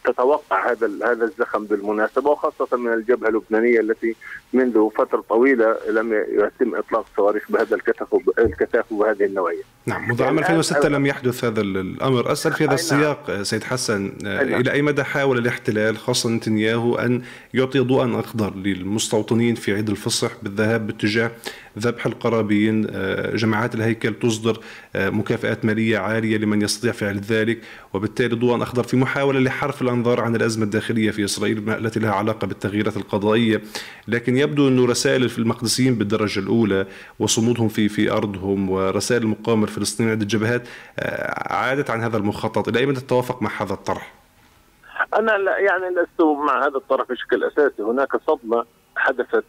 [0.06, 4.16] تتوقع هذا هذا الزخم بالمناسبة وخاصة من الجبهة اللبنانية التي
[4.54, 9.64] منذ فترة طويلة لم يتم إطلاق صواريخ بهذا الكثافه الكثافة وبهذه النوعيه.
[9.86, 13.44] نعم منذ عام 2006 لم يحدث هذا الأمر، أسأل في هذا السياق نعم.
[13.44, 14.40] سيد حسن نعم.
[14.40, 17.22] إلى أي مدى حاول الاحتلال خاصة نتنياهو أن
[17.54, 21.32] يعطي ضوءا اخضر للمستوطنين في عيد الفصح بالذهاب باتجاه
[21.80, 22.88] ذبح القرابين
[23.34, 24.60] جماعات الهيكل تصدر
[24.96, 27.62] مكافآت مالية عالية لمن يستطيع فعل ذلك.
[27.94, 32.48] وبالتالي ضوءا أخضر في محاولة لحرف الأنظار عن الأزمة الداخلية في إسرائيل التي لها علاقة
[32.48, 33.62] بالتغييرات القضائية.
[34.08, 36.88] لكن يبدو انه رسائل المقدسيين بالدرجة الأولى
[37.20, 40.68] وصمودهم في في أرضهم ورسائل المقاومة الفلسطينيه عند الجبهات
[41.38, 42.68] عادت عن هذا المخطط.
[42.68, 44.14] إلى أي مدى تتوافق مع هذا الطرح؟
[45.20, 47.82] أنا لا يعني لست مع هذا الطرح بشكل أساسي.
[47.82, 49.44] هناك صدمة حدثت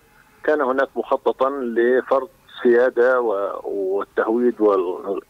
[0.47, 2.29] كان هناك مخططا لفرض
[2.63, 3.21] سيادة
[3.65, 4.55] والتهويد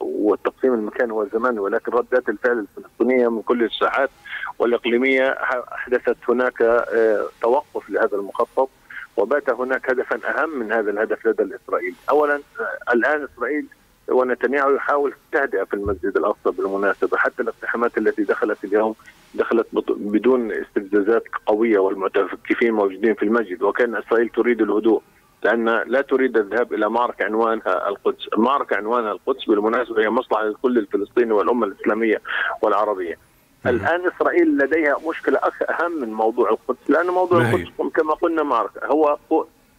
[0.01, 4.11] والتقسيم المكان والزمان ولكن ردات الفعل الفلسطينية من كل الساحات
[4.59, 5.29] والإقليمية
[5.73, 8.69] أحدثت هناك آه، توقف لهذا المخطط
[9.17, 13.67] وبات هناك هدفا أهم من هذا الهدف لدى الاسرائيلي، اولا آه، الآن إسرائيل
[14.09, 18.95] ونتنياهو يحاول التهدئة في المسجد الأقصى بالمناسبة حتى الاقتحامات التي دخلت اليوم
[19.37, 25.03] دخلت بدون استفزازات قوية والمتفكفين موجودين في المسجد وكان إسرائيل تريد الهدوء
[25.45, 30.79] لأن لا تريد الذهاب إلى معركة عنوانها القدس، معركة عنوانها القدس بالمناسبة هي مصلحة لكل
[30.79, 32.21] الفلسطيني والأمة الإسلامية
[32.63, 33.19] والعربية.
[33.67, 35.39] الآن إسرائيل لديها مشكلة
[35.71, 39.19] أهم من موضوع القدس لأن موضوع القدس كما قلنا معركة هو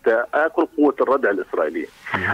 [0.07, 1.85] تآكل قوة الردع الإسرائيلية.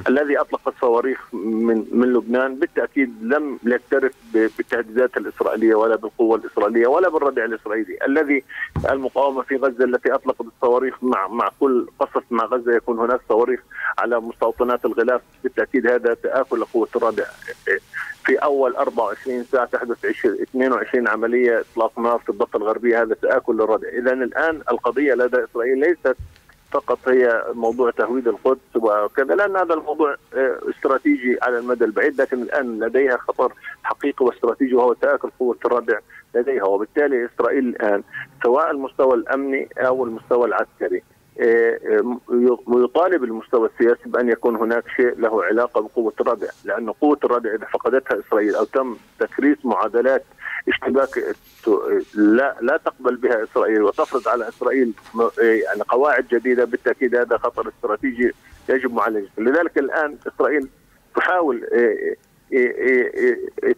[0.07, 7.09] الذي أطلق الصواريخ من من لبنان بالتأكيد لم يكترث بالتهديدات الإسرائيلية ولا بالقوة الإسرائيلية ولا
[7.09, 7.97] بالردع الإسرائيلي.
[8.07, 8.43] الذي
[8.89, 13.59] المقاومة في غزة التي أطلقت الصواريخ مع مع كل قصف مع غزة يكون هناك صواريخ
[13.97, 15.21] على مستوطنات الغلاف.
[15.43, 17.25] بالتأكيد هذا تآكل قوة الردع.
[18.25, 23.01] في أول 24 ساعة تحدث 22 عملية إطلاق نار في الضفة الغربية.
[23.01, 26.15] هذا تآكل للردع، اذا الآن القضية لدى إسرائيل ليست
[26.73, 29.35] فقط هي موضوع تهويد القدس وكذا.
[29.35, 34.93] لأن هذا الموضوع آه، استراتيجي على المدى البعيد لكن الآن لديها خطر حقيقي واستراتيجي وهو
[34.93, 35.99] تآكل قوة الردع
[36.35, 36.63] لديها.
[36.63, 38.03] وبالتالي إسرائيل الآن
[38.43, 41.03] سواء المستوى الأمني أو المستوى العسكري
[41.39, 42.19] آه، آه،
[42.67, 47.65] ويطالب المستوى السياسي بأن يكون هناك شيء له علاقة بقوة الردع، لأن قوة الردع إذا
[47.65, 50.23] فقدتها إسرائيل أو تم تكريس معادلات
[50.67, 51.35] اشتباك
[52.15, 54.93] لا لا تقبل بها إسرائيل وتفرض على إسرائيل
[55.37, 58.31] يعني قواعد جديدة بالتأكيد هذا خطر استراتيجي
[58.69, 60.67] يجب معالجته، لذلك الآن إسرائيل
[61.15, 62.15] تحاول آه،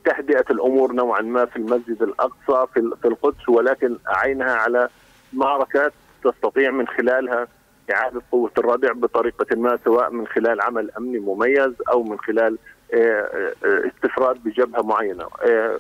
[0.06, 4.90] تهدئة الأمور نوعا ما في المسجد الأقصى في القدس ولكن عينها على
[5.34, 5.94] معركات
[6.32, 7.48] تستطيع من خلالها
[7.92, 12.58] إعادة قوة الردع بطريقة ما سواء من خلال عمل أمني مميز أو من خلال
[12.94, 13.54] آه، آه،
[13.88, 15.80] استفراد بجبهة معينة آه،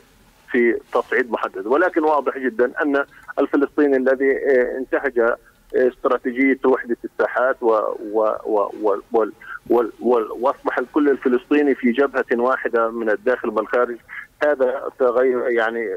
[0.51, 1.67] في تصعيد محدد.
[1.67, 3.05] ولكن واضح جدا أن
[3.39, 4.31] الفلسطيني الذي
[4.77, 5.35] انتهج
[5.73, 7.71] استراتيجية وحدة الساحات و
[8.13, 9.25] و و و
[10.39, 13.97] واصبح الكل الفلسطيني في جبهة واحدة من الداخل والخارج
[14.43, 15.89] هذا تغير يعني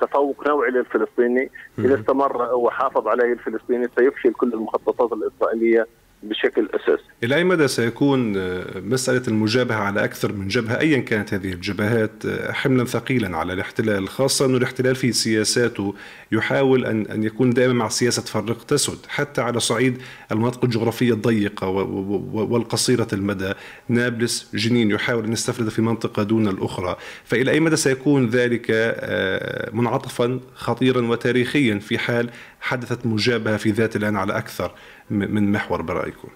[0.00, 1.50] تفوق نوعي للفلسطيني.
[1.78, 5.86] إذا استمر وحافظ عليه الفلسطيني سيفشل كل المخططات الإسرائيلية
[6.22, 7.02] بشكل أساسي.
[7.24, 12.26] إلى أي مدى سيكون آه، مسألة المجابهة على أكثر من جبهة؟ ايا كانت هذه الجبهات
[12.26, 15.94] آه، حملا ثقيلا على الاحتلال خاصة انه الاحتلال في سياساته
[16.32, 21.68] يحاول أن أن يكون دائما مع سياسة فرق تسد حتى على صعيد المناطق الجغرافية الضيقة
[22.32, 23.52] والقصيرة المدى.
[23.88, 26.96] نابلس جنين يحاول أن يستفرد في منطقة دون الأخرى.
[27.24, 32.30] فإلى أي مدى سيكون ذلك آه، منعطفا خطيرا وتاريخيا في حال
[32.62, 34.70] حدثت مجابهة في ذات الآن على أكثر
[35.10, 36.28] من محور برأيكم؟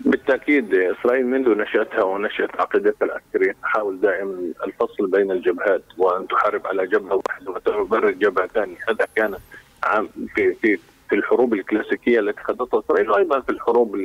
[0.00, 6.86] بالتأكيد إسرائيل منذ نشأتها ونشأت عقيدتها العسكرية تحاول دائما الفصل بين الجبهات وأن تحارب على
[6.86, 9.34] جبهة واحدة وتبرر جبهه ثانية هذا كان
[10.34, 10.78] في في
[11.12, 13.96] في الحروب الكلاسيكية التي خاضتها إسرائيل وأيضا في الحروب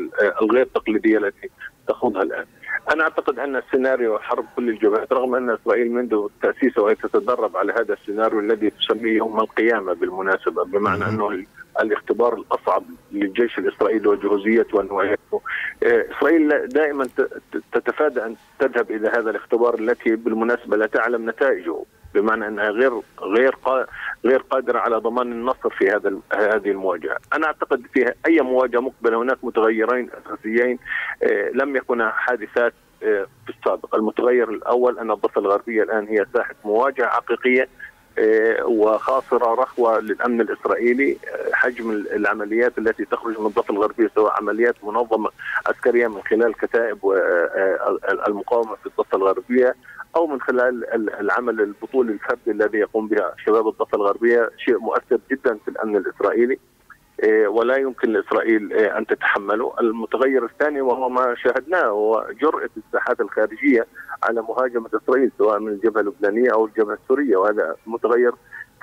[0.42, 1.50] الغير تقليدية التي
[1.88, 2.46] تخوضها الآن.
[2.94, 7.74] أنا أعتقد أن السيناريو حرب كل الجبهات رغم أن إسرائيل منذ تأسيسها وهي تتدرب على
[7.74, 11.46] هذا السيناريو الذي تسميه يوم القيامة بالمناسبة بمعنى أنه
[11.82, 15.42] الاختبار الأصعب للجيش الإسرائيلي وجهوزيته ونوعيته.
[15.84, 17.08] آه، إسرائيل دائما
[17.74, 23.56] تتفادى أن تذهب إلى هذا الاختبار التي بالمناسبة لا تعلم نتائجه بمعنى أنها غير غير
[24.26, 29.22] غير قادرة على ضمان النصر في هذا هذه المواجهة، أنا أعتقد في أي مواجهة مقبلة
[29.22, 30.80] هناك متغيرين أساسيين
[31.24, 36.56] آه، لم يكونا حادثات آه، في السابق، المتغير الأول أن الضفة الغربية الآن هي ساحة
[36.66, 37.68] مواجهة حقيقية
[38.66, 41.18] وخاصرة رخوة للأمن الإسرائيلي
[41.54, 45.30] حجم العمليات التي تخرج من الضفة الغربية سواء عمليات منظمة
[45.68, 46.98] عسكرية من خلال كتائب
[48.28, 49.76] المقاومة في الضفة الغربية
[50.16, 55.58] أو من خلال العمل البطولي الفردي الذي يقوم به شباب الضفة الغربية شيء مؤثر جدا
[55.66, 56.54] في الأمن الإسرائيلي.
[56.54, 56.60] إيه،
[57.48, 63.88] ولا يمكن لإسرائيل إيه، أن تتحمله، المتغير الثاني وهو ما شاهدناه هو جرأة الساحات الخارجية
[64.24, 68.32] على مهاجمة إسرائيل سواء من الجبهة اللبنانية أو الجبهة السورية وهذا متغير.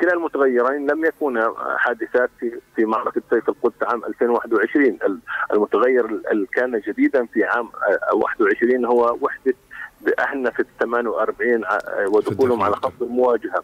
[0.00, 4.98] كلا المتغيرين لم يكونا حادثات في في معركة سيف القدس عام 2021
[5.52, 7.68] المتغير اللي كان جديدا في عام
[8.12, 9.54] 21 هو وحدة
[10.04, 11.64] بأهلنا في ال 48
[12.08, 13.62] ودخولهم على خط المواجهه.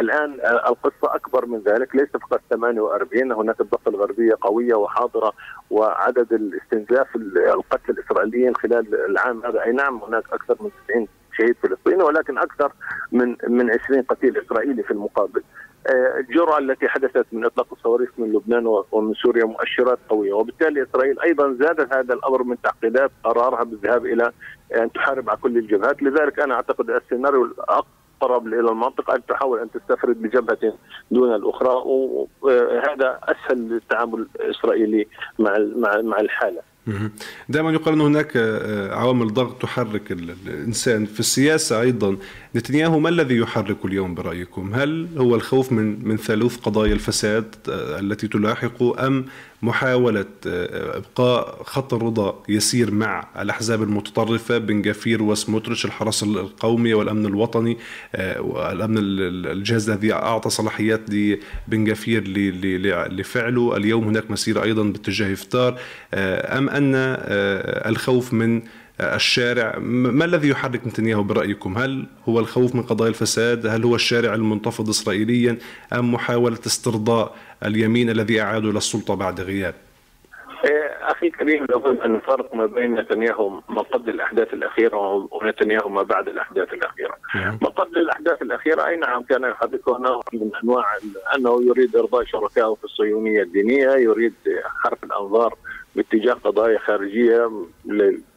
[0.00, 0.34] الآن
[0.68, 5.32] القصة أكبر من ذلك ليس فقط 48 هناك الضفه الغربية قوية وحاضرة
[5.70, 7.16] وعدد الاستنزاف
[7.54, 9.64] القتل الإسرائيليين خلال العام هذا.
[9.64, 11.08] أي نعم هناك أكثر من 90
[11.40, 12.72] شهيد فلسطيني ولكن أكثر
[13.12, 15.42] من من 20 قتيل إسرائيلي في المقابل.
[16.18, 20.32] الجرعة التي حدثت من إطلاق الصواريخ من لبنان ومن سوريا مؤشرات قوية.
[20.32, 24.32] وبالتالي إسرائيل أيضا زادت هذا الأمر من تعقيدات قرارها بالذهاب إلى
[24.76, 26.02] أن تحارب على كل الجبهات.
[26.02, 30.72] لذلك أنا أعتقد السيناريو الأقرب إلى المنطقة أن تحاول أن تستفرد بجبهة
[31.10, 31.82] دون الأخرى
[32.40, 35.06] وهذا أسهل للتعامل الإسرائيلي
[35.38, 35.58] مع
[36.02, 36.62] مع الحالة.
[37.48, 42.16] دائما يقال أن هناك آه، عوامل ضغط تحرك الإنسان في السياسة أيضا.
[42.56, 47.98] نتنياهو ما الذي يحرك اليوم برأيكم؟ هل هو الخوف من من ثالوث قضايا الفساد آه،
[47.98, 49.24] التي تلاحق أم
[49.62, 57.26] محاولة آه، إبقاء خط الرضا يسير مع الأحزاب المتطرفة بن جافير وسموتريتش الحرس القومي والأمن
[57.26, 57.78] الوطني
[58.38, 62.24] والأمن الجهاز الذي أعطى صلاحيات لبن جافير
[63.08, 65.78] لفعله؟ اليوم هناك مسيرة أيضا باتجاه إفتار
[66.14, 66.94] أم أن
[67.90, 68.62] الخوف من
[69.00, 69.78] الشارع.
[69.78, 74.88] ما الذي يحرك نتنياهو برأيكم؟ هل هو الخوف من قضايا الفساد؟ هل هو الشارع المنتفض
[74.88, 75.58] إسرائيليا؟
[75.92, 77.34] أم محاولة استرضاء
[77.66, 79.74] اليمين الذي أعادوا إلى السلطة بعد غياب؟
[80.64, 86.02] إيه، أخي كريم لابد أن نفرق ما بين نتنياهو ما قبل الأحداث الأخيرة ونتنياهو ما
[86.02, 87.14] بعد الأحداث الأخيرة.
[87.34, 87.58] نعم.
[87.62, 90.84] ما قبل الأحداث الأخيرة أي نعم كان يحركه نوع من أنواع
[91.36, 94.34] أنه يريد إرضاء شركائه في الصهيونية الدينية، يريد
[94.82, 95.54] حرف الأنظار
[95.96, 97.50] باتجاه قضايا خارجية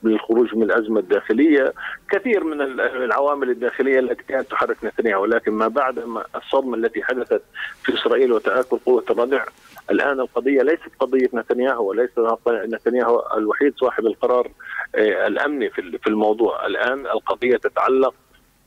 [0.04, 1.74] للخروج من الأزمة الداخلية،
[2.10, 6.04] كثير من العوامل الداخلية التي كانت تحرك نتنياهو ولكن ما بعد
[6.36, 7.42] الصدمة التي حدثت
[7.84, 9.44] في إسرائيل وتآكل قوة الردع
[9.92, 12.10] الآن القضية ليست قضية نتنياهو وليس
[12.48, 14.52] نتنياهو الوحيد صاحب القرار
[14.96, 18.14] آه، الأمني في الموضوع، الآن القضية تتعلق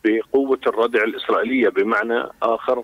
[0.05, 2.83] بقوة الردع الإسرائيلية بمعنى آخر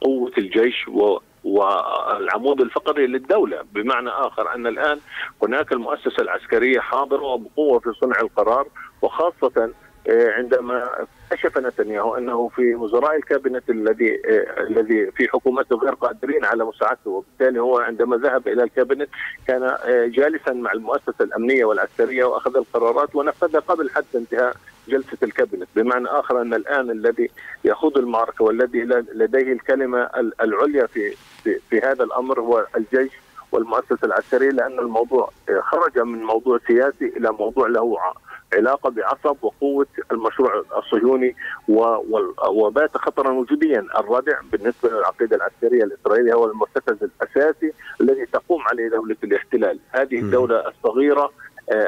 [0.00, 3.62] قوة الجيش و والعمود الفقري للدولة.
[3.72, 4.98] بمعنى آخر أن الآن
[5.42, 8.66] هناك المؤسسة العسكرية حاضرة وبقوة في صنع القرار
[9.02, 9.70] وخاصة
[10.08, 16.44] آه، عندما كشف نتنياهو أنه في وزراء الكابينت الذي آه، الذي في حكومته غير قادرين
[16.44, 19.08] على مساعدته وبالتالي هو عندما ذهب إلى الكابينت
[19.46, 24.56] كان آه، جالسا مع المؤسسة الأمنية والعسكرية وأخذ القرارات ونفذها قبل حتى انتهاء
[24.88, 25.68] جلسة الكابينت.
[25.76, 27.30] بمعنى آخر أن الآن الذي
[27.64, 28.82] يخوض المعركة والذي
[29.14, 30.10] لديه الكلمة
[30.40, 33.12] العليا في في, في هذا الأمر هو الجيش
[33.52, 35.30] والمؤسسة العسكرية لأن الموضوع
[35.60, 37.96] خرج من موضوع سياسي إلى موضوع له
[38.54, 41.36] علاقة بعصب وقوة المشروع الصهيوني
[42.48, 43.86] وبات خطرا وجوديا.
[43.98, 50.68] الردع بالنسبة للعقيدة العسكرية الإسرائيلية هو المرتكز الأساسي الذي تقوم عليه دولة الاحتلال، هذه الدولة
[50.68, 51.30] الصغيرة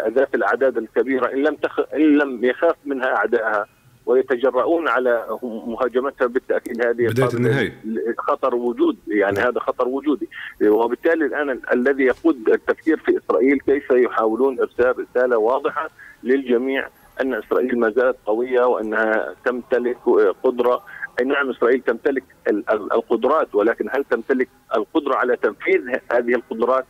[0.09, 1.33] ذات الأعداد الكبيرة.
[1.33, 1.81] إن لم تخ...
[1.95, 3.67] إن لم يخاف منها اعدائها
[4.07, 6.87] ويتجرؤون على مهاجمتها بالتأكيد.
[6.87, 7.73] هذه بداية النهاية.
[8.19, 10.29] خطر وجود يعني هذا خطر وجودي.
[10.65, 15.91] وبالتالي الآن الذي يقود التفكير في إسرائيل كيف يحاولون إرسال رسالة واضحة
[16.23, 16.89] للجميع
[17.21, 19.99] أن إسرائيل ما زالت قوية وأنها تمتلك
[20.43, 20.83] قدرة.
[21.21, 22.25] أي نعم إسرائيل تمتلك
[22.73, 25.81] القدرات ولكن هل تمتلك القدرة على تنفيذ
[26.13, 26.85] هذه القدرات؟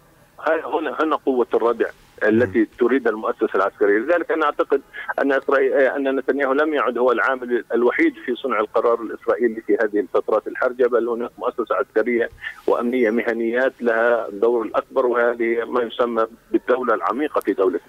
[0.65, 1.89] هنا هنا قوة الردع؟
[2.25, 4.81] التي تريد المؤسسة العسكرية، لذلك أنا أعتقد
[5.23, 10.01] أن اسرائيل أن نتنياهو لم يعد هو العامل الوحيد في صنع القرار الإسرائيلي في هذه
[10.01, 12.29] الفترات الحرجة بل هناك مؤسسة عسكرية
[12.67, 17.81] وأمنية مهنيات لها الدور الأكبر وهذه ما يسمى بالدولة العميقة في دولة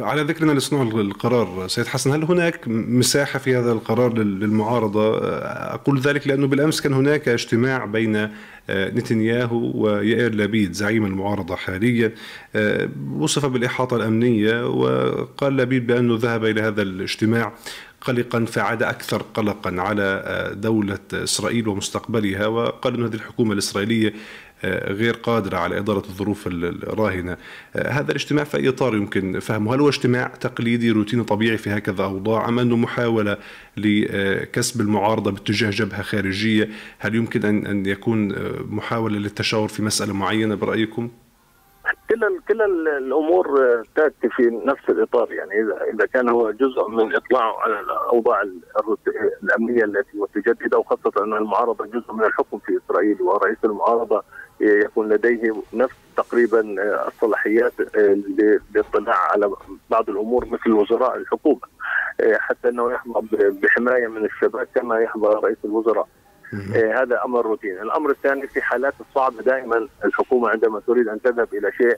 [0.00, 5.18] على ذكرنا لصنوع القرار سيد حسن هل هناك مساحة في هذا القرار للمعارضة؟
[5.74, 12.12] أقول ذلك لأنه بالأمس كان هناك اجتماع بين آه، نتنياهو ويائر لبيد زعيم المعارضة حاليا
[12.54, 17.52] آه، وصف بالإحاطة الأمنية وقال لبيد بأنه ذهب إلى هذا الاجتماع
[18.04, 24.14] قلقا فعاد أكثر قلقا على آه، دولة إسرائيل ومستقبلها وقال أن هذه الحكومة الإسرائيلية آه،
[24.64, 27.36] غير قادرة على إدارة الظروف الراهنة.
[27.76, 31.70] آه، هذا الاجتماع في أي إطار يمكن فهمه؟ هل هو اجتماع تقليدي روتيني طبيعي في
[31.70, 33.36] هكذا أوضاع أم أنه محاولة
[33.76, 38.34] لكسب المعارضة باتجاه جبهة خارجية؟ هل يمكن أن يكون
[38.70, 41.10] محاولة للتشاور في مسألة معينة برأيكم؟
[42.08, 43.46] كل كل الأمور
[43.96, 45.32] تأتي في نفس الإطار.
[45.32, 48.42] يعني اذا إذا كان هو جزء من اطلاعه على الأوضاع
[49.42, 54.22] الأمنية التي متجدده وخاصة أن المعارضة جزء من الحكم في إسرائيل ورئيس المعارضة
[54.62, 56.60] يكون لديه نفس تقريبا
[57.08, 59.50] الصلاحيات للاطلاع على
[59.90, 61.60] بعض الأمور مثل وزراء الحكومة
[62.34, 63.20] حتى أنه يحظى
[63.62, 66.08] بحماية من الشباب كما يحظى رئيس الوزراء.
[66.74, 71.72] هذا أمر روتيني، الأمر الثاني في حالات الصعبه دائما الحكومة عندما تريد أن تذهب إلى
[71.72, 71.96] شيء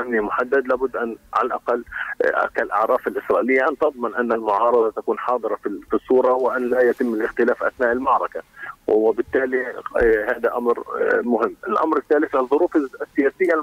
[0.00, 1.84] امني محدد لابد أن على الأقل
[2.22, 7.62] آه، كالأعراف الإسرائيلية أن تضمن أن المعارضة تكون حاضرة في الصورة وأن لا يتم الاختلاف
[7.62, 8.42] أثناء المعركة.
[8.86, 9.66] وبالتالي
[9.96, 11.56] آه، هذا أمر آه، مهم.
[11.68, 13.62] الأمر الثالث الظروف السياسية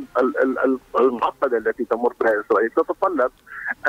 [1.00, 2.70] المعقدة التي تمر بها إسرائيل.
[2.70, 3.32] تتطلب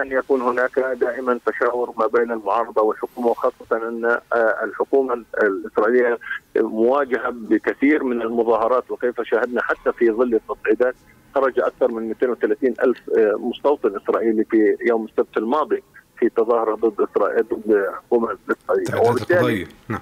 [0.03, 4.19] أن يكون هناك دائما تشاور ما بين المعارضة والحكومة وخاصة أن
[4.63, 6.19] الحكومة الإسرائيلية
[6.57, 8.91] مواجهة بكثير من المظاهرات.
[8.91, 10.95] وكيف شاهدنا حتى في ظل التصعيدات
[11.35, 15.83] خرج أكثر من 230 ألف آه، مستوطن إسرائيلي في يوم السبت الماضي
[16.19, 20.01] في تظاهرة ضد إسرائيل ضد الحكومة الاسرائيليه وبالتالي نعم.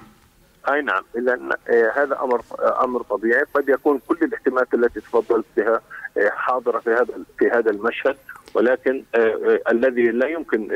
[0.69, 1.03] أي نعم.
[1.17, 1.39] اذا
[1.69, 3.43] آه، هذا أمر آه، أمر طبيعي.
[3.53, 5.81] قد يكون كل الاحتمالات التي تفضلت بها
[6.29, 8.15] حاضرة في هذا في هذا المشهد.
[8.55, 9.03] ولكن
[9.71, 10.67] الذي لا يمكن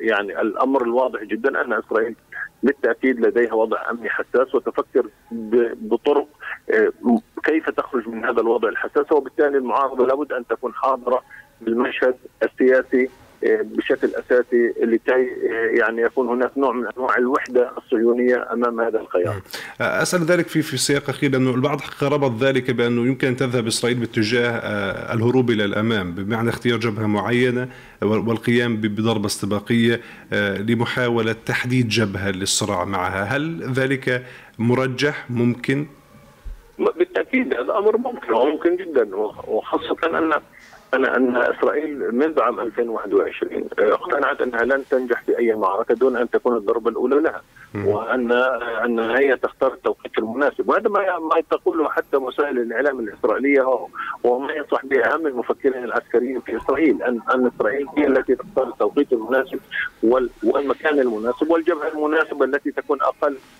[0.00, 2.16] يعني الأمر الواضح جدا أن إسرائيل
[2.62, 4.54] بالتأكيد لديها وضع أمني حساس.
[4.54, 5.06] وتفكر
[5.80, 6.26] بطرق
[6.70, 6.92] آه،
[7.44, 9.12] كيف تخرج من هذا الوضع الحساس.
[9.12, 11.22] وبالتالي المعارضة لابد أن تكون حاضرة
[11.60, 13.08] بالمشهد السياسي آه،
[13.42, 19.40] بشكل أساسي لكي آه، يعني يكون هناك نوع من أنواع الوحدة الصهيونية أمام هذا الخيار.
[19.80, 23.98] أسأل ذلك في في سياق أخير لأنه البعض ربط ذلك بأنه يمكن أن تذهب إسرائيل
[23.98, 24.50] باتجاه
[25.14, 27.68] الهروب إلى الأمام بمعنى اختيار جبهة معينة
[28.02, 30.00] والقيام بضربة استباقية
[30.58, 34.22] لمحاولة تحديد جبهة للصراع معها، هل ذلك
[34.58, 35.86] مرجح ممكن؟
[36.78, 40.32] بالتأكيد هذا أمر ممكن وممكن جدا وخاصة أن
[40.94, 46.30] أن أن إسرائيل منذ عام 2021 اقتنعت أنها لن تنجح في أي معركة دون أن
[46.30, 47.42] تكون الضربة الأولى لها.
[47.74, 48.32] وأن
[48.84, 50.68] أن هي تختار التوقيت المناسب.
[50.68, 53.88] وهذا ما ما تقوله حتى وسائل الإعلام الإسرائيلية
[54.24, 59.60] وما به أهم المفكرين العسكريين في إسرائيل أن أن إسرائيل هي التي تختار التوقيت المناسب
[60.42, 63.59] والمكان المناسب والجبهة المناسبة التي تكون أقل آه، آه،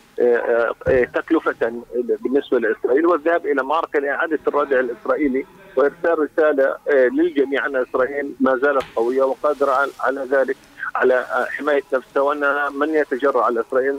[1.15, 5.47] تكلفة بالنسبة لإسرائيل والذهاب إلى معركة لإعادة الردع الإسرائيلي
[5.77, 10.57] وإرسال رسالة آه، للجميع أن إسرائيل ما زالت قوية وقادرة على ذلك
[10.95, 11.27] على
[11.59, 13.99] حماية نفسها وأن من يتجرأ على إسرائيل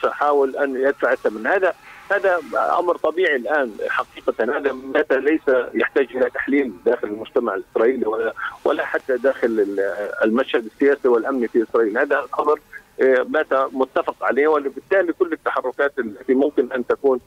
[0.00, 1.46] سيحاول أن يدفع الثمن.
[1.46, 1.74] هذا
[2.12, 2.40] هذا
[2.78, 4.56] أمر طبيعي الآن حقيقة.
[4.58, 5.40] هذا متى ليس
[5.74, 8.34] يحتاج إلى تحليل داخل المجتمع الإسرائيلي ولا
[8.64, 9.78] ولا حتى داخل
[10.24, 11.98] المشهد السياسي والأمني في إسرائيل.
[11.98, 12.60] هذا أمر
[13.00, 17.20] بات متفق عليه وبالتالي كل التحركات التي ممكن أن تكون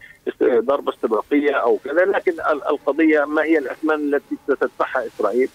[0.44, 2.32] ضربة استباقية أو كذا لكن
[2.70, 5.50] القضية ما هي الأثمان التي ستدفعها إسرائيل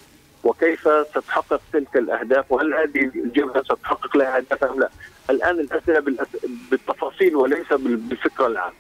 [0.44, 4.88] وكيف ستحقق تلك الأهداف وهل هذه الجبهة ستحقق لها اهداف أم لا؟
[5.30, 6.00] الآن الأسئلة
[6.70, 8.74] بالتفاصيل وليس بالفكرة العامة.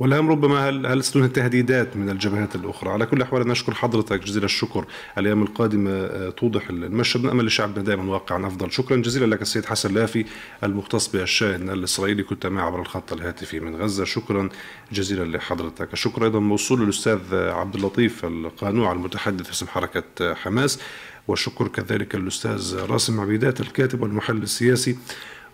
[0.00, 4.44] والأهم ربما هل هل ستكون تهديدات من الجبهات الأخرى؟ على كل الأحوال نشكر حضرتك جزيل
[4.44, 4.84] الشكر.
[5.18, 7.24] الأيام القادمة آه، توضح المشهد.
[7.24, 8.72] نأمل لشعبنا دائما واقعا أفضل.
[8.72, 10.24] شكرا جزيلا لك السيد حسن لافي
[10.64, 14.04] المختص بالشأن الإسرائيلي كنت معي عبر الخط الهاتفي من غزة.
[14.04, 14.48] شكرا
[14.92, 15.92] جزيلا لحضرتك.
[15.92, 20.80] الشكر أيضا موصول للأستاذ عبد اللطيف القانوع المتحدث باسم حركة حماس.
[21.28, 24.96] والشكر كذلك للأستاذ راسم عبيدات الكاتب والمحلل السياسي.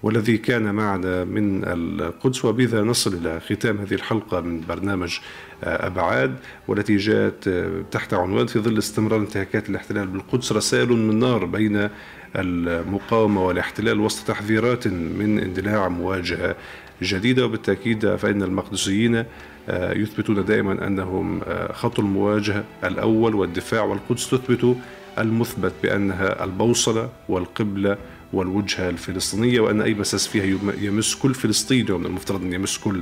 [0.03, 5.19] والذي كان معنا من القدس وبذا نصل إلى ختام هذه الحلقة من برنامج
[5.65, 6.37] آه، أبعاد
[6.69, 11.89] والتي جاءت آه، تحت عنوان في ظل استمرار انتهاكات الاحتلال بالقدس رسائل من نار بين
[12.37, 16.57] المقاومة والاحتلال وسط تحذيرات من اندلاع مواجهة
[17.03, 17.45] جديدة.
[17.45, 19.25] وبالتأكيد فإن المقدسيين
[19.69, 21.41] آه، يثبتون دائما أنهم
[21.73, 24.77] خط المواجهة الأول والدفاع والقدس تثبت
[25.19, 27.97] المثبت بأنها البوصلة والقبلة
[28.33, 33.01] والوجهة الفلسطينية وأن أي مساس فيها يمس كل فلسطيني ومن المفترض أن يمس كل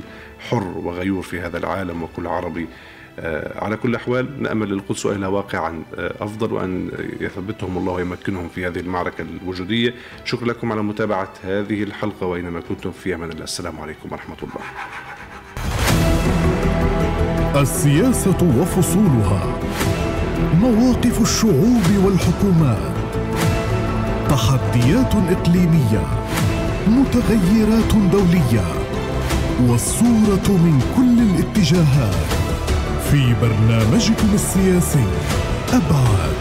[0.49, 2.67] حر وغيور في هذا العالم وكل عربي.
[3.19, 8.67] آه، على كل الأحوال نأمل للقدس وإلى واقعا آه، أفضل وأن يثبتهم الله ويمكنهم في
[8.67, 9.93] هذه المعركة الوجودية.
[10.25, 13.43] شكرا لكم على متابعة هذه الحلقة وأينما كنتم في أمان الله.
[13.43, 14.61] السلام عليكم ورحمة الله.
[17.61, 19.59] السياسة وفصولها.
[20.59, 22.94] مواقف الشعوب والحكومات.
[24.35, 26.03] تحديات إقليمية
[26.87, 28.65] متغيرات دولية
[29.67, 32.15] والصورة من كل الاتجاهات.
[33.11, 35.05] في برنامجكم السياسي
[35.73, 36.35] أبعاد